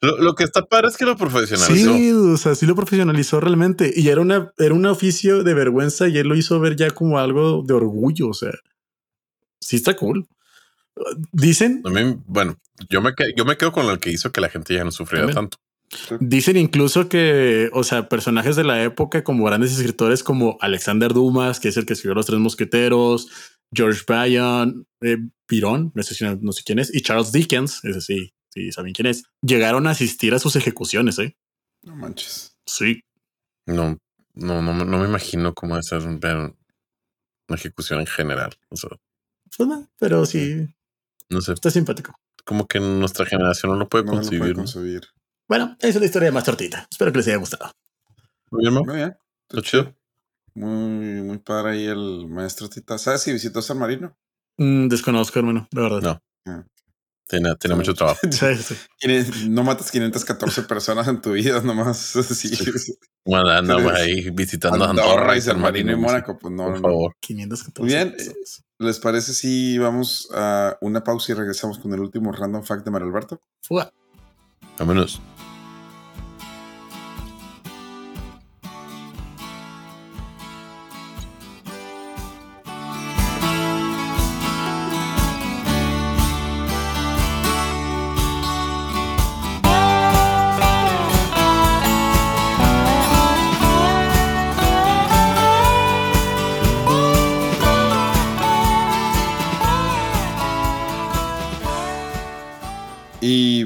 [0.00, 1.92] Lo, lo que está padre es que lo profesionalizó.
[1.96, 3.92] Sí, o sea, sí lo profesionalizó realmente.
[3.96, 7.18] Y era una, era un oficio de vergüenza y él lo hizo ver ya como
[7.18, 8.28] algo de orgullo.
[8.28, 8.52] O sea,
[9.60, 10.28] sí está cool.
[11.32, 12.56] Dicen, mí, bueno,
[12.88, 15.26] yo me, yo me quedo con lo que hizo que la gente ya no sufriera
[15.26, 15.50] También.
[15.50, 15.58] tanto.
[16.20, 21.60] dicen incluso que, o sea, personajes de la época como grandes escritores como Alexander Dumas,
[21.60, 23.28] que es el que escribió Los Tres Mosqueteros,
[23.72, 28.00] George Bryan, eh, Pirón, no sé, si- no sé quién es, y Charles Dickens, ese
[28.02, 31.36] sí, sí saben quién es, llegaron a asistir a sus ejecuciones, ¿eh?
[31.82, 32.56] No manches.
[32.66, 33.00] Sí.
[33.66, 33.96] No,
[34.34, 36.52] no, no, me- no me imagino cómo es hacer una
[37.50, 38.54] ejecución en general.
[38.68, 38.90] O sea,
[39.56, 40.66] Pues no, pero sí,
[41.30, 42.14] no sé, está simpático.
[42.44, 44.50] como que nuestra generación no lo puede No concebir.
[44.56, 44.62] ¿no?
[44.62, 45.02] concebir.
[45.48, 46.86] Bueno, esa es la historia de más tortita.
[46.90, 47.70] Espero que les haya gustado.
[48.50, 48.74] Muy bien.
[48.74, 49.16] Muy bien.
[49.48, 49.94] Está chido.
[50.54, 52.98] Muy, muy padre ahí el maestro Tita.
[52.98, 54.16] ¿Sabes si visitó San Marino?
[54.56, 56.02] Mm, desconozco, hermano, la verdad.
[56.02, 56.52] No.
[56.52, 56.64] Ah.
[57.28, 58.18] Tiene, tiene mucho trabajo.
[58.30, 58.74] Sí, sí.
[59.00, 61.98] Quinen- No matas 514 personas en tu vida, nomás.
[62.34, 62.50] Sí.
[63.24, 65.96] Bueno, andamos ahí visitando Andorra y San Marino y.
[65.96, 66.64] Mónaco, pues no.
[66.64, 67.12] Por favor.
[67.20, 68.12] 514 Muy bien.
[68.16, 68.64] personas.
[68.78, 72.90] ¿Les parece si vamos a una pausa y regresamos con el último random fact de
[72.90, 73.42] Mario Alberto?
[73.60, 73.92] Fuga.
[74.78, 75.20] Vámonos.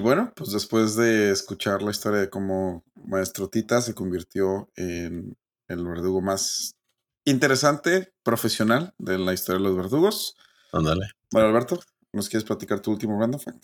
[0.03, 5.37] Bueno, pues después de escuchar la historia de cómo Maestro Tita se convirtió en
[5.69, 6.75] el verdugo más
[7.25, 10.37] interesante, profesional de la historia de los verdugos,
[10.73, 11.11] Ándale.
[11.31, 11.81] Mario Alberto,
[12.13, 13.63] ¿nos quieres platicar tu último random fact?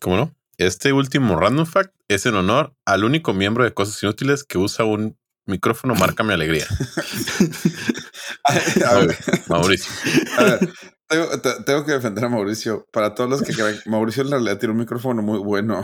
[0.00, 0.34] ¿Cómo no?
[0.56, 4.86] Este último random fact es en honor al único miembro de Cosas Inútiles que usa
[4.86, 6.66] un micrófono marca mi alegría.
[8.44, 9.18] A ver,
[9.48, 9.92] Mauricio.
[10.38, 10.72] a ver,
[11.08, 12.86] tengo, te- tengo que defender a Mauricio.
[12.92, 15.82] Para todos los que crean, Mauricio en realidad tiene un micrófono muy bueno.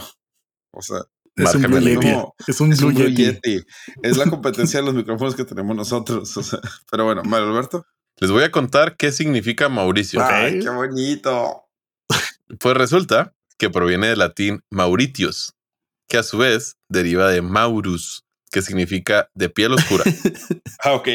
[0.73, 0.99] O sea,
[1.37, 2.15] Es un Blue Yeti.
[2.47, 3.25] Es un es Blue un Blue Yeti.
[3.57, 3.65] Yeti.
[4.03, 6.37] Es la competencia de los micrófonos que tenemos nosotros.
[6.37, 6.59] O sea,
[6.91, 7.85] pero bueno, Mario Alberto.
[8.19, 10.23] Les voy a contar qué significa Mauricio.
[10.23, 11.65] Ay, qué bonito.
[12.61, 15.55] Pues resulta que proviene del latín Mauritius,
[16.09, 20.05] que a su vez deriva de Maurus, que significa de piel oscura.
[20.85, 21.09] Ah, ok.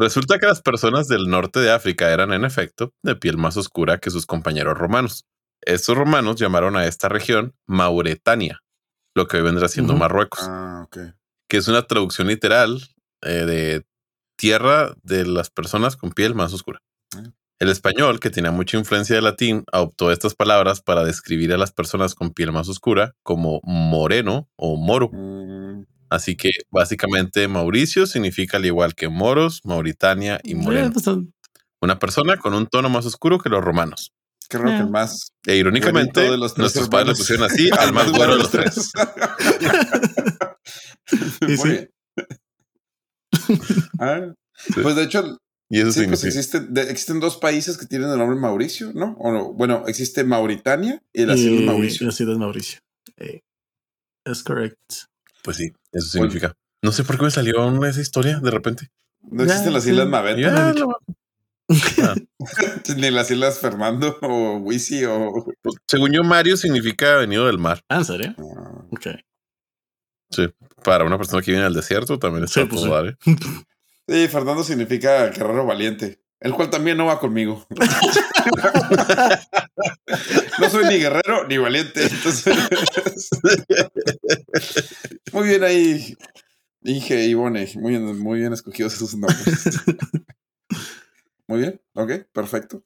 [0.00, 3.98] Resulta que las personas del norte de África eran en efecto de piel más oscura
[3.98, 5.26] que sus compañeros romanos.
[5.60, 8.60] Estos romanos llamaron a esta región Mauretania,
[9.16, 9.96] lo que hoy vendrá siendo.
[9.96, 10.86] Marruecos, Ah,
[11.48, 12.80] que es una traducción literal
[13.22, 13.86] eh, de
[14.36, 16.80] tierra de las personas con piel más oscura.
[17.16, 17.30] Mm.
[17.58, 21.72] El español, que tenía mucha influencia del latín, adoptó estas palabras para describir a las
[21.72, 25.10] personas con piel más oscura como moreno o moro.
[25.12, 30.90] Mm, Así que básicamente Mauricio significa al igual que moros, Mauritania y Eh, moreno.
[30.92, 31.32] pues, son-
[31.80, 34.12] Una persona con un tono más oscuro que los romanos.
[34.50, 34.80] raro que Eh.
[34.80, 37.18] el más E irónicamente, de los nuestros padres hermanos.
[37.18, 38.92] pusieron así al más bueno de los tres.
[41.06, 41.88] Sí, Muy sí.
[43.98, 44.32] Ah,
[44.82, 45.38] Pues de hecho,
[45.70, 46.28] Y eso sí, pues significa.
[46.40, 49.16] existen, de- existen dos países que tienen el nombre Mauricio, ¿no?
[49.18, 52.06] O no, bueno, existe Mauritania y las y Islas Mauricio.
[52.06, 52.80] las Islas Mauricio.
[53.18, 53.40] Eh,
[54.24, 54.78] es correcto.
[55.42, 56.54] Pues sí, eso significa.
[56.82, 58.88] No sé por qué me salió una- esa historia de repente.
[59.22, 59.90] No existen Ya, las sí.
[59.90, 60.72] Islas Y Maveta,
[61.70, 62.14] Ah,
[62.96, 65.44] ni las Islas Fernando o Wisi o...
[65.60, 67.82] pues, según yo, Mario significa venido del mar.
[67.88, 68.34] Ah, ¿en serio?
[68.38, 69.06] Ah, Ok.
[70.84, 72.88] Para una persona que viene al desierto también está Sí, pues sí.
[72.88, 73.16] dar, ¿eh?
[74.06, 77.66] Sí, Fernando significa guerrero valiente, el cual también no va conmigo.
[80.58, 82.04] no soy ni guerrero ni valiente.
[82.04, 82.54] Entonces...
[85.32, 86.16] muy bien ahí,
[86.82, 87.68] Inge y Ivone.
[87.76, 89.80] Muy bien, muy bien escogidos esos nombres.
[91.48, 92.84] Muy bien, ok, perfecto.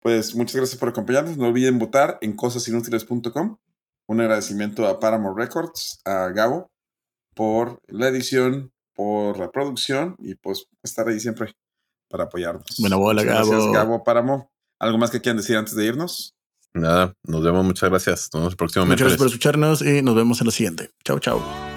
[0.00, 1.36] Pues muchas gracias por acompañarnos.
[1.36, 3.58] No olviden votar en cosasinútiles.com.
[4.08, 6.72] Un agradecimiento a Paramount Records, a Gabo,
[7.34, 11.54] por la edición, por la producción y pues estar ahí siempre
[12.12, 12.64] para apoyarnos.
[12.78, 13.72] Buena bola, Muchas Gracias, Gabo.
[13.72, 14.52] Gabo Páramo.
[14.78, 16.34] ¿Algo más que quieran decir antes de irnos?
[16.74, 17.64] Nada, nos vemos.
[17.64, 18.28] Muchas gracias.
[18.32, 20.90] Nos vemos el próximo Muchas gracias por escucharnos y nos vemos en la siguiente.
[21.04, 21.71] Chao, chao.